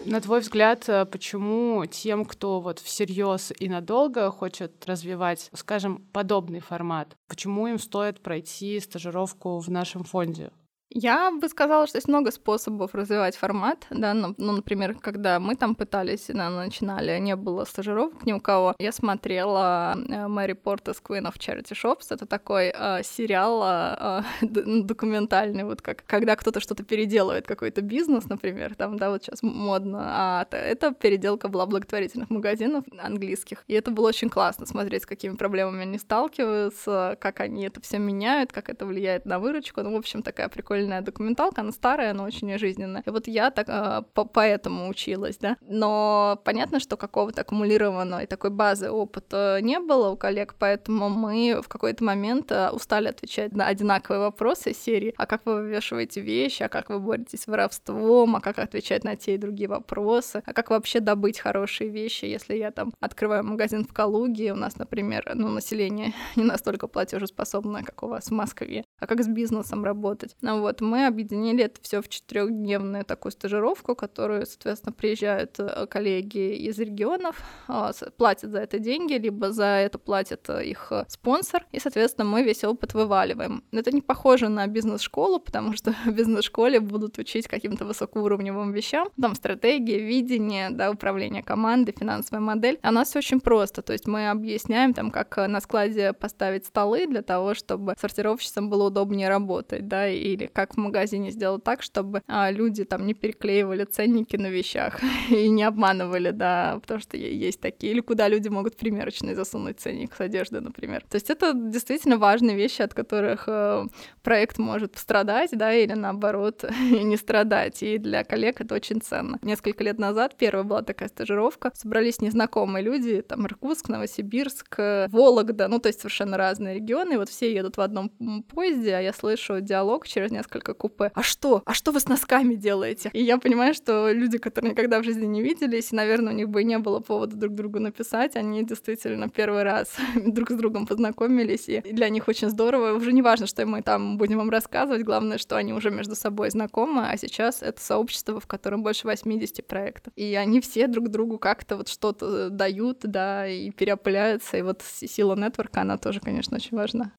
На 0.04 0.20
твой 0.20 0.40
взгляд, 0.40 0.88
э, 0.88 1.04
почему 1.06 1.86
тем, 1.86 2.24
кто 2.24 2.60
вот 2.60 2.80
всерьез 2.80 3.52
и 3.56 3.68
надолго 3.68 4.30
хочет 4.30 4.84
развивать, 4.84 5.48
скажем, 5.54 6.04
подобный 6.12 6.58
формат, 6.58 7.16
почему 7.28 7.68
им 7.68 7.78
стоит 7.78 8.20
пройти 8.20 8.80
стажировку 8.80 9.58
в 9.60 9.68
нашем 9.70 10.02
фонде? 10.02 10.50
Я 10.94 11.30
бы 11.30 11.48
сказала, 11.48 11.86
что 11.86 11.96
есть 11.96 12.08
много 12.08 12.30
способов 12.30 12.94
развивать 12.94 13.36
формат, 13.36 13.86
да, 13.90 14.12
ну, 14.12 14.34
ну 14.36 14.52
например, 14.52 14.94
когда 14.94 15.40
мы 15.40 15.56
там 15.56 15.74
пытались, 15.74 16.26
да, 16.28 16.50
начинали, 16.50 17.18
не 17.18 17.34
было 17.34 17.64
стажировок 17.64 18.26
ни 18.26 18.32
у 18.32 18.40
кого, 18.40 18.74
я 18.78 18.92
смотрела 18.92 19.96
э, 19.96 20.28
Мэри 20.28 20.52
Портас 20.52 21.02
Queen 21.02 21.22
of 21.22 21.38
Charity 21.38 21.72
Shops, 21.72 22.06
это 22.10 22.26
такой 22.26 22.72
э, 22.74 23.02
сериал 23.04 23.62
э, 23.64 24.22
э 24.42 24.82
документальный, 24.82 25.64
вот 25.64 25.80
как 25.80 26.04
когда 26.06 26.36
кто-то 26.36 26.60
что-то 26.60 26.84
переделывает, 26.84 27.46
какой-то 27.46 27.80
бизнес, 27.80 28.26
например, 28.26 28.74
там, 28.74 28.98
да, 28.98 29.10
вот 29.10 29.22
сейчас 29.22 29.42
модно, 29.42 30.00
а 30.04 30.46
это 30.50 30.92
переделка 30.92 31.48
была 31.48 31.64
благотворительных 31.66 32.28
магазинов 32.28 32.84
английских, 33.02 33.64
и 33.66 33.72
это 33.74 33.90
было 33.90 34.08
очень 34.08 34.28
классно 34.28 34.66
смотреть, 34.66 35.04
с 35.04 35.06
какими 35.06 35.36
проблемами 35.36 35.82
они 35.82 35.98
сталкиваются, 35.98 37.16
как 37.18 37.40
они 37.40 37.64
это 37.64 37.80
все 37.80 37.98
меняют, 37.98 38.52
как 38.52 38.68
это 38.68 38.84
влияет 38.84 39.24
на 39.24 39.38
выручку, 39.38 39.80
ну, 39.82 39.92
в 39.92 39.96
общем, 39.96 40.22
такая 40.22 40.48
прикольная 40.48 40.81
прикольная 40.82 41.02
документалка, 41.02 41.60
она 41.60 41.72
старая, 41.72 42.14
но 42.14 42.24
очень 42.24 42.58
жизненная. 42.58 43.02
И 43.06 43.10
вот 43.10 43.28
я 43.28 43.50
так 43.50 43.68
э, 43.68 44.02
по 44.14 44.24
поэтому 44.24 44.88
училась, 44.88 45.38
да. 45.38 45.56
Но 45.68 46.40
понятно, 46.44 46.80
что 46.80 46.96
какого-то 46.96 47.42
аккумулированного 47.42 48.22
и 48.22 48.26
такой 48.26 48.50
базы 48.50 48.90
опыта 48.90 49.58
не 49.62 49.78
было 49.78 50.10
у 50.10 50.16
коллег, 50.16 50.54
поэтому 50.58 51.08
мы 51.08 51.60
в 51.62 51.68
какой-то 51.68 52.04
момент 52.04 52.52
э, 52.52 52.70
устали 52.70 53.08
отвечать 53.08 53.54
на 53.54 53.66
одинаковые 53.66 54.20
вопросы 54.20 54.74
серии, 54.74 55.14
а 55.16 55.26
как 55.26 55.46
вы 55.46 55.54
вывешиваете 55.54 56.20
вещи, 56.20 56.64
а 56.64 56.68
как 56.68 56.90
вы 56.90 56.98
боретесь 56.98 57.42
с 57.42 57.46
воровством, 57.46 58.36
а 58.36 58.40
как 58.40 58.58
отвечать 58.58 59.04
на 59.04 59.16
те 59.16 59.34
и 59.34 59.38
другие 59.38 59.68
вопросы, 59.68 60.42
а 60.46 60.52
как 60.52 60.70
вообще 60.70 61.00
добыть 61.00 61.38
хорошие 61.38 61.90
вещи, 61.90 62.24
если 62.24 62.56
я 62.56 62.70
там 62.70 62.92
открываю 63.00 63.44
магазин 63.44 63.84
в 63.84 63.92
Калуге, 63.92 64.52
у 64.52 64.56
нас, 64.56 64.78
например, 64.78 65.32
ну, 65.34 65.48
население 65.48 66.12
не 66.36 66.44
настолько 66.44 66.88
платежеспособное, 66.88 67.82
как 67.82 68.02
у 68.02 68.08
вас 68.08 68.26
в 68.26 68.32
Москве, 68.32 68.84
а 68.98 69.06
как 69.06 69.22
с 69.22 69.28
бизнесом 69.28 69.84
работать. 69.84 70.36
Ну, 70.40 70.60
вот, 70.60 70.71
мы 70.80 71.06
объединили 71.06 71.64
это 71.64 71.80
все 71.82 72.00
в 72.00 72.08
четырехдневную 72.08 73.04
такую 73.04 73.32
стажировку, 73.32 73.94
которую, 73.94 74.46
соответственно, 74.46 74.92
приезжают 74.92 75.58
э, 75.58 75.86
коллеги 75.86 76.54
из 76.54 76.78
регионов, 76.78 77.42
а, 77.68 77.92
платят 78.16 78.50
за 78.50 78.60
это 78.60 78.78
деньги, 78.78 79.14
либо 79.14 79.52
за 79.52 79.64
это 79.64 79.98
платит 79.98 80.48
э, 80.48 80.64
их 80.64 80.88
э, 80.90 81.04
спонсор, 81.08 81.66
и, 81.72 81.78
соответственно, 81.78 82.24
мы 82.24 82.42
весь 82.42 82.64
опыт 82.64 82.94
вываливаем. 82.94 83.64
Это 83.72 83.92
не 83.92 84.00
похоже 84.00 84.48
на 84.48 84.66
бизнес-школу, 84.66 85.40
потому 85.40 85.74
что 85.74 85.92
в 86.04 86.10
бизнес-школе 86.10 86.80
будут 86.80 87.18
учить 87.18 87.48
каким-то 87.48 87.84
высокоуровневым 87.84 88.72
вещам, 88.72 89.08
там 89.20 89.34
стратегия, 89.34 89.98
видение, 89.98 90.70
да, 90.70 90.90
управление 90.90 91.42
командой, 91.42 91.94
финансовая 91.98 92.40
модель. 92.40 92.78
А 92.82 92.90
у 92.90 92.92
нас 92.92 93.08
все 93.08 93.18
очень 93.18 93.40
просто, 93.40 93.82
то 93.82 93.92
есть 93.92 94.06
мы 94.06 94.30
объясняем 94.30 94.94
там, 94.94 95.10
как 95.10 95.36
на 95.36 95.60
складе 95.60 96.12
поставить 96.12 96.66
столы 96.66 97.06
для 97.06 97.22
того, 97.22 97.54
чтобы 97.54 97.94
сортировщицам 97.98 98.70
было 98.70 98.86
удобнее 98.86 99.28
работать, 99.28 99.88
да, 99.88 100.08
или 100.08 100.46
как 100.46 100.61
в 100.74 100.76
магазине 100.76 101.30
сделать 101.30 101.64
так, 101.64 101.82
чтобы 101.82 102.22
а, 102.26 102.50
люди 102.50 102.84
там 102.84 103.06
не 103.06 103.14
переклеивали 103.14 103.84
ценники 103.84 104.36
на 104.36 104.48
вещах 104.48 105.00
и 105.30 105.48
не 105.48 105.62
обманывали, 105.62 106.30
да, 106.30 106.78
потому 106.80 107.00
что 107.00 107.16
есть 107.16 107.60
такие, 107.60 107.92
или 107.92 108.00
куда 108.00 108.28
люди 108.28 108.48
могут 108.48 108.76
примерочные 108.76 109.34
засунуть 109.34 109.80
ценник 109.80 110.14
с 110.14 110.20
одежды, 110.20 110.60
например. 110.60 111.04
То 111.08 111.16
есть 111.16 111.30
это 111.30 111.52
действительно 111.54 112.18
важные 112.18 112.56
вещи, 112.56 112.82
от 112.82 112.94
которых 112.94 113.44
э, 113.46 113.84
проект 114.22 114.58
может 114.58 114.92
пострадать, 114.92 115.50
да, 115.52 115.72
или 115.72 115.92
наоборот 115.92 116.64
не 116.90 117.16
страдать, 117.16 117.82
и 117.82 117.98
для 117.98 118.24
коллег 118.24 118.60
это 118.60 118.74
очень 118.74 119.00
ценно. 119.00 119.38
Несколько 119.42 119.84
лет 119.84 119.98
назад 119.98 120.36
первая 120.36 120.64
была 120.64 120.82
такая 120.82 121.08
стажировка, 121.08 121.72
собрались 121.74 122.20
незнакомые 122.20 122.84
люди, 122.84 123.22
там 123.22 123.46
Иркутск, 123.46 123.88
Новосибирск, 123.88 124.78
Вологда, 125.08 125.68
ну 125.68 125.78
то 125.78 125.88
есть 125.88 126.00
совершенно 126.00 126.36
разные 126.36 126.76
регионы, 126.76 127.14
и 127.14 127.16
вот 127.16 127.28
все 127.28 127.52
едут 127.52 127.76
в 127.76 127.80
одном 127.80 128.10
поезде, 128.42 128.94
а 128.94 129.00
я 129.00 129.12
слышу 129.12 129.60
диалог 129.60 130.06
через 130.06 130.30
несколько 130.30 130.41
купе. 130.48 131.10
А 131.14 131.22
что? 131.22 131.62
А 131.64 131.74
что 131.74 131.92
вы 131.92 132.00
с 132.00 132.08
носками 132.08 132.54
делаете? 132.54 133.10
И 133.12 133.22
я 133.22 133.38
понимаю, 133.38 133.74
что 133.74 134.10
люди, 134.10 134.38
которые 134.38 134.72
никогда 134.72 135.00
в 135.00 135.04
жизни 135.04 135.26
не 135.26 135.42
виделись, 135.42 135.92
наверное, 135.92 136.32
у 136.32 136.36
них 136.36 136.48
бы 136.48 136.62
и 136.62 136.64
не 136.64 136.78
было 136.78 137.00
повода 137.00 137.36
друг 137.36 137.54
другу 137.54 137.78
написать, 137.80 138.36
они 138.36 138.64
действительно 138.64 139.28
первый 139.28 139.62
раз 139.62 139.96
друг 140.14 140.50
с 140.50 140.54
другом 140.54 140.86
познакомились, 140.86 141.68
и 141.68 141.80
для 141.80 142.08
них 142.08 142.28
очень 142.28 142.50
здорово. 142.50 142.92
Уже 142.92 143.12
не 143.12 143.22
важно, 143.22 143.46
что 143.46 143.64
мы 143.66 143.82
там 143.82 144.18
будем 144.18 144.38
вам 144.38 144.50
рассказывать, 144.50 145.02
главное, 145.02 145.38
что 145.38 145.56
они 145.56 145.72
уже 145.72 145.90
между 145.90 146.14
собой 146.14 146.50
знакомы, 146.50 147.08
а 147.08 147.16
сейчас 147.16 147.62
это 147.62 147.80
сообщество, 147.80 148.40
в 148.40 148.46
котором 148.46 148.82
больше 148.82 149.06
80 149.06 149.66
проектов. 149.66 150.12
И 150.16 150.34
они 150.34 150.60
все 150.60 150.86
друг 150.86 151.08
другу 151.08 151.38
как-то 151.38 151.76
вот 151.76 151.88
что-то 151.88 152.50
дают, 152.50 153.00
да, 153.02 153.46
и 153.46 153.70
переопыляются, 153.70 154.56
и 154.56 154.62
вот 154.62 154.82
сила 154.82 155.36
нетворка, 155.36 155.82
она 155.82 155.98
тоже, 155.98 156.20
конечно, 156.20 156.56
очень 156.56 156.76
важна. 156.76 157.12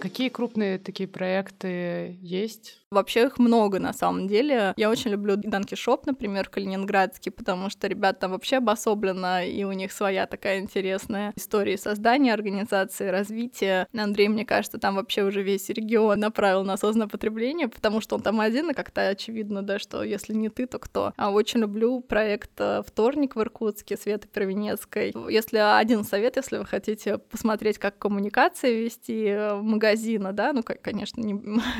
Какие 0.00 0.28
крупные 0.28 0.78
такие 0.78 1.08
проекты 1.08 2.16
есть? 2.20 2.78
Вообще 2.90 3.26
их 3.26 3.38
много 3.38 3.78
на 3.78 3.92
самом 3.92 4.28
деле. 4.28 4.72
Я 4.76 4.88
очень 4.88 5.10
люблю 5.10 5.36
Данки 5.36 5.74
Шоп, 5.74 6.06
например, 6.06 6.48
калининградский, 6.48 7.30
потому 7.30 7.68
что 7.68 7.86
ребята 7.86 8.20
там 8.20 8.30
вообще 8.30 8.56
обособленно, 8.56 9.46
и 9.46 9.62
у 9.64 9.72
них 9.72 9.92
своя 9.92 10.26
такая 10.26 10.60
интересная 10.60 11.32
история 11.36 11.76
создания 11.76 12.32
организации, 12.32 13.08
развития. 13.08 13.86
Андрей, 13.94 14.28
мне 14.28 14.46
кажется, 14.46 14.78
там 14.78 14.96
вообще 14.96 15.22
уже 15.22 15.42
весь 15.42 15.68
регион 15.68 16.20
направил 16.20 16.64
на 16.64 16.74
осознанное 16.74 17.08
потребление, 17.08 17.68
потому 17.68 18.00
что 18.00 18.16
он 18.16 18.22
там 18.22 18.40
один, 18.40 18.70
и 18.70 18.74
как-то 18.74 19.08
очевидно, 19.08 19.62
да, 19.62 19.78
что 19.78 20.02
если 20.02 20.32
не 20.32 20.48
ты, 20.48 20.66
то 20.66 20.78
кто. 20.78 21.12
А 21.16 21.30
очень 21.30 21.60
люблю 21.60 22.00
проект 22.00 22.52
э, 22.58 22.82
«Вторник» 22.86 23.36
в 23.36 23.40
Иркутске, 23.40 23.98
Светы 23.98 24.28
Первенецкой. 24.28 25.14
Если 25.28 25.58
один 25.58 26.04
совет, 26.04 26.36
если 26.36 26.56
вы 26.56 26.64
хотите 26.64 27.18
посмотреть, 27.18 27.78
как 27.78 27.98
коммуникации 27.98 28.84
вести 28.84 29.26
э, 29.26 29.54
в 29.56 29.62
магазина, 29.88 30.32
да, 30.32 30.52
ну, 30.52 30.62
конечно, 30.62 31.20
не, 31.22 31.32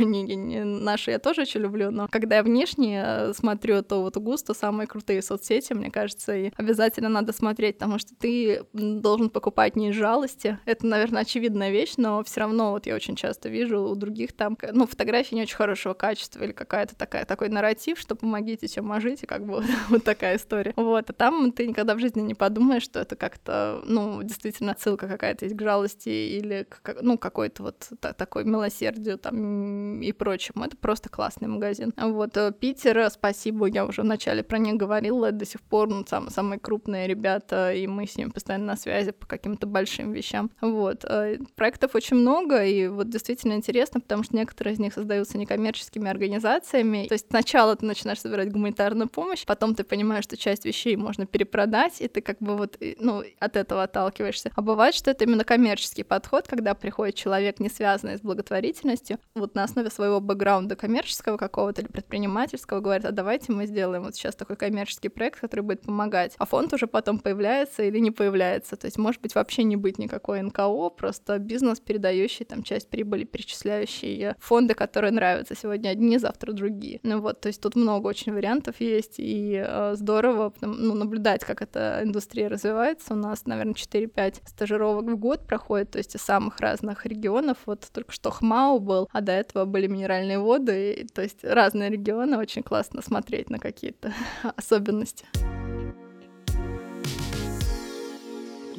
не, 0.05 0.23
не, 0.23 0.37
не 0.37 0.64
наш 0.64 0.99
наши 0.99 1.11
я 1.12 1.18
тоже 1.18 1.42
очень 1.42 1.61
люблю, 1.61 1.90
но 1.90 2.09
когда 2.09 2.37
я 2.37 2.42
внешне 2.42 3.33
смотрю, 3.35 3.83
то 3.83 4.03
вот 4.03 4.16
густо 4.16 4.55
самые 4.55 4.87
крутые 4.87 5.23
соцсети, 5.23 5.73
мне 5.73 5.90
кажется, 5.90 6.37
и 6.37 6.51
обязательно 6.57 7.09
надо 7.09 7.33
смотреть, 7.33 7.79
потому 7.79 7.99
что 7.99 8.14
ты 8.16 8.64
должен 8.73 9.31
покупать 9.31 9.77
не 9.77 9.90
из 9.90 9.94
жалости. 9.94 10.59
Это, 10.66 10.87
наверное, 10.87 11.23
очевидная 11.23 11.71
вещь, 11.71 11.94
но 11.97 12.23
все 12.25 12.40
равно 12.40 12.73
вот 12.73 12.87
я 12.87 12.94
очень 12.94 13.16
часто 13.16 13.49
вижу 13.49 13.81
у 13.81 13.94
других 13.94 14.33
там, 14.33 14.57
ну, 14.73 14.87
фотографии 14.87 15.35
не 15.35 15.42
очень 15.42 15.57
хорошего 15.57 15.94
качества 15.94 16.42
или 16.44 16.53
какая-то 16.53 16.97
такая, 16.97 17.25
такой 17.25 17.49
нарратив, 17.49 17.99
что 17.99 18.16
помогите, 18.16 18.68
чем 18.68 18.87
можете, 18.87 19.27
как 19.27 19.47
бы 19.47 19.62
вот 19.88 20.05
такая 20.05 20.37
история. 20.37 20.73
Вот, 20.77 21.11
а 21.11 21.12
там 21.12 21.53
ты 21.53 21.66
никогда 21.66 21.94
в 21.94 22.01
жизни 22.01 22.21
не 22.21 22.35
подумаешь, 22.35 22.83
что 22.83 23.01
это 23.01 23.16
как-то, 23.16 23.83
ну, 23.85 24.23
действительно 24.23 24.77
ссылка 24.79 25.07
какая-то 25.09 25.44
есть 25.44 25.57
к 25.57 25.62
жалости 25.62 26.09
или, 26.09 26.66
к, 26.68 26.97
ну, 27.03 27.18
какой-то 27.18 27.62
вот 27.62 27.88
такой 28.01 28.45
милосердию 28.45 29.19
там 29.19 30.01
и 30.01 30.13
прочему. 30.13 30.65
Это 30.65 30.77
просто 30.77 31.09
классный 31.09 31.49
магазин. 31.49 31.93
Вот 31.97 32.37
э, 32.37 32.53
Питер, 32.53 32.99
э, 32.99 33.11
спасибо, 33.11 33.67
я 33.67 33.85
уже 33.85 34.03
вначале 34.03 34.43
про 34.43 34.59
них 34.59 34.77
говорила, 34.77 35.33
до 35.33 35.45
сих 35.45 35.61
пор 35.63 35.89
ну, 35.89 36.05
сам, 36.07 36.31
самые 36.31 36.59
крупные 36.59 37.07
ребята, 37.07 37.73
и 37.73 37.87
мы 37.87 38.07
с 38.07 38.17
ними 38.17 38.31
постоянно 38.31 38.67
на 38.67 38.77
связи 38.77 39.11
по 39.11 39.27
каким-то 39.27 39.67
большим 39.67 40.13
вещам. 40.13 40.51
Вот. 40.61 41.05
Э, 41.05 41.39
проектов 41.57 41.95
очень 41.95 42.17
много, 42.17 42.65
и 42.65 42.89
вот 42.89 43.09
действительно 43.09 43.55
интересно, 43.55 44.01
потому 44.01 44.23
что 44.23 44.37
некоторые 44.37 44.75
из 44.75 44.79
них 44.79 44.95
создаются 44.95 45.39
некоммерческими 45.39 46.09
организациями. 46.09 47.07
То 47.09 47.15
есть 47.15 47.27
сначала 47.29 47.77
ты 47.77 47.87
начинаешь 47.87 48.21
собирать 48.21 48.53
гуманитарную 48.53 49.09
помощь, 49.09 49.45
потом 49.45 49.75
ты 49.75 49.85
понимаешь, 49.85 50.25
что 50.25 50.37
часть 50.37 50.65
вещей 50.65 50.97
можно 50.97 51.27
перепродать, 51.27 52.01
и 52.01 52.09
ты 52.09 52.21
как 52.21 52.39
бы 52.39 52.57
вот, 52.57 52.79
ну, 52.99 53.23
от 53.39 53.57
этого 53.57 53.83
отталкиваешься. 53.83 54.51
А 54.55 54.63
бывает, 54.63 54.95
что 54.95 55.11
это 55.11 55.25
именно 55.25 55.45
коммерческий 55.45 56.05
подход, 56.05 56.47
когда 56.47 56.75
приходит 56.75 57.15
человек, 57.15 57.61
не 57.61 57.69
связанный 57.69 57.88
с 57.96 58.20
благотворительностью, 58.20 59.18
вот 59.35 59.55
на 59.55 59.64
основе 59.64 59.90
своего 59.90 60.20
бэкграунда 60.20 60.77
коммерческого 60.77 61.37
какого-то 61.37 61.83
или 61.83 61.88
предпринимательского, 61.88 62.81
говорят, 62.81 63.05
а 63.05 63.12
давайте 63.12 63.53
мы 63.53 63.66
сделаем 63.66 64.03
вот 64.03 64.16
сейчас 64.16 64.35
такой 64.35 64.57
коммерческий 64.57 65.09
проект, 65.09 65.40
который 65.40 65.61
будет 65.61 65.83
помогать. 65.83 66.35
А 66.38 66.44
фонд 66.44 66.72
уже 66.72 66.87
потом 66.87 67.18
появляется 67.18 67.83
или 67.83 67.98
не 67.98 68.11
появляется. 68.11 68.77
То 68.77 68.87
есть, 68.87 68.98
может 68.98 69.20
быть, 69.22 69.35
вообще 69.35 69.62
не 69.62 69.77
быть 69.77 69.98
никакой 69.98 70.42
НКО, 70.42 70.90
просто 70.90 71.38
бизнес, 71.38 71.81
передающий 71.81 72.44
там 72.44 72.62
часть 72.62 72.90
прибыли, 72.90 73.24
перечисляющий 73.24 74.35
фонды, 74.38 74.74
которые 74.74 75.12
нравятся 75.12 75.55
сегодня 75.55 75.90
одни, 75.90 76.18
завтра 76.18 76.53
другие. 76.53 77.01
Ну 77.03 77.20
вот, 77.20 77.40
то 77.40 77.48
есть 77.48 77.61
тут 77.61 77.77
много 77.77 78.07
очень 78.09 78.33
вариантов 78.33 78.81
есть, 78.81 79.14
и 79.18 79.62
э, 79.64 79.94
здорово 79.94 80.53
ну, 80.61 80.94
наблюдать, 80.94 81.44
как 81.44 81.62
эта 81.62 82.01
индустрия 82.03 82.48
развивается. 82.48 83.14
У 83.14 83.16
нас, 83.16 83.46
наверное, 83.46 83.74
4-5 83.74 84.42
стажировок 84.46 85.07
в 85.07 85.16
год 85.16 85.46
проходит, 85.46 85.92
то 85.92 85.98
есть 85.98 86.14
из 86.14 86.22
самых 86.22 86.61
разных 86.61 87.07
регионов. 87.07 87.59
Вот 87.66 87.78
только 87.87 88.12
что 88.12 88.31
Хмау 88.31 88.81
был, 88.81 89.09
а 89.12 89.21
до 89.21 89.33
этого 89.33 89.64
были 89.64 89.87
минеральные 89.87 90.38
воды, 90.38 90.59
годы, 90.59 91.07
то 91.14 91.23
есть 91.23 91.45
разные 91.45 91.91
регионы, 91.91 92.38
очень 92.38 92.62
классно 92.62 93.03
смотреть 93.03 93.51
на 93.51 93.59
какие-то 93.59 94.12
особенности. 94.57 95.27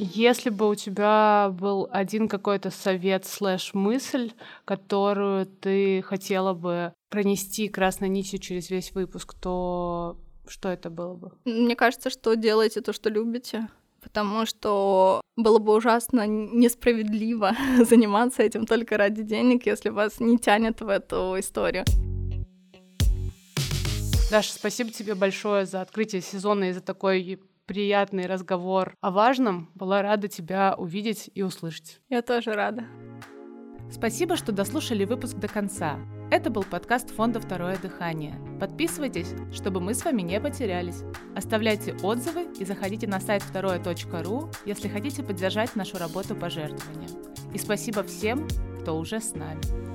Если 0.02 0.50
бы 0.50 0.70
у 0.70 0.76
тебя 0.76 1.50
был 1.52 1.90
один 1.92 2.30
какой-то 2.30 2.72
совет 2.72 3.26
слэш 3.26 3.74
мысль, 3.74 4.32
которую 4.64 5.46
ты 5.46 6.02
хотела 6.04 6.54
бы 6.54 6.94
пронести 7.10 7.68
красной 7.68 8.08
нитью 8.08 8.40
через 8.40 8.70
весь 8.70 8.94
выпуск, 8.94 9.34
то 9.34 10.18
что 10.48 10.70
это 10.70 10.90
было 10.90 11.16
бы? 11.16 11.32
Мне 11.44 11.76
кажется, 11.76 12.10
что 12.10 12.36
делайте 12.36 12.80
то, 12.80 12.94
что 12.94 13.10
любите 13.10 13.68
потому 14.02 14.46
что 14.46 15.22
было 15.36 15.60
бы 15.60 15.76
ужасно 15.76 16.28
несправедливо 16.28 17.52
заниматься 17.86 18.44
этим 18.44 18.66
только 18.66 18.98
ради 18.98 19.24
денег, 19.24 19.66
если 19.66 19.90
вас 19.90 20.20
не 20.20 20.38
тянет 20.38 20.82
в 20.82 20.90
эту 20.90 21.36
историю. 21.40 21.86
Даша, 24.32 24.54
спасибо 24.54 24.92
тебе 24.92 25.16
большое 25.16 25.66
за 25.66 25.82
открытие 25.82 26.22
сезона 26.22 26.66
и 26.66 26.72
за 26.72 26.82
такой 26.82 27.42
приятный 27.66 28.26
разговор 28.26 28.94
о 29.02 29.12
важном. 29.12 29.72
Была 29.74 30.02
рада 30.02 30.28
тебя 30.28 30.76
увидеть 30.78 31.30
и 31.34 31.42
услышать. 31.42 32.00
Я 32.10 32.22
тоже 32.22 32.54
рада. 32.54 32.86
Спасибо, 33.92 34.36
что 34.36 34.52
дослушали 34.52 35.06
выпуск 35.06 35.36
до 35.36 35.48
конца. 35.48 36.00
Это 36.32 36.52
был 36.52 36.64
подкаст 36.64 37.10
фонда 37.10 37.40
«Второе 37.40 37.78
дыхание». 37.78 38.36
Подписывайтесь, 38.60 39.34
чтобы 39.52 39.80
мы 39.80 39.96
с 39.96 40.06
вами 40.06 40.22
не 40.22 40.40
потерялись. 40.40 41.02
Оставляйте 41.36 41.96
отзывы 42.04 42.46
и 42.60 42.66
заходите 42.66 43.08
на 43.08 43.20
сайт 43.20 43.42
второе.ру, 43.42 44.52
если 44.64 44.88
хотите 44.90 45.24
поддержать 45.24 45.76
нашу 45.76 45.98
работу 45.98 46.36
пожертвования. 46.36 47.10
И 47.52 47.58
спасибо 47.58 48.04
всем, 48.04 48.48
кто 48.80 49.00
уже 49.00 49.20
с 49.20 49.34
нами. 49.34 49.89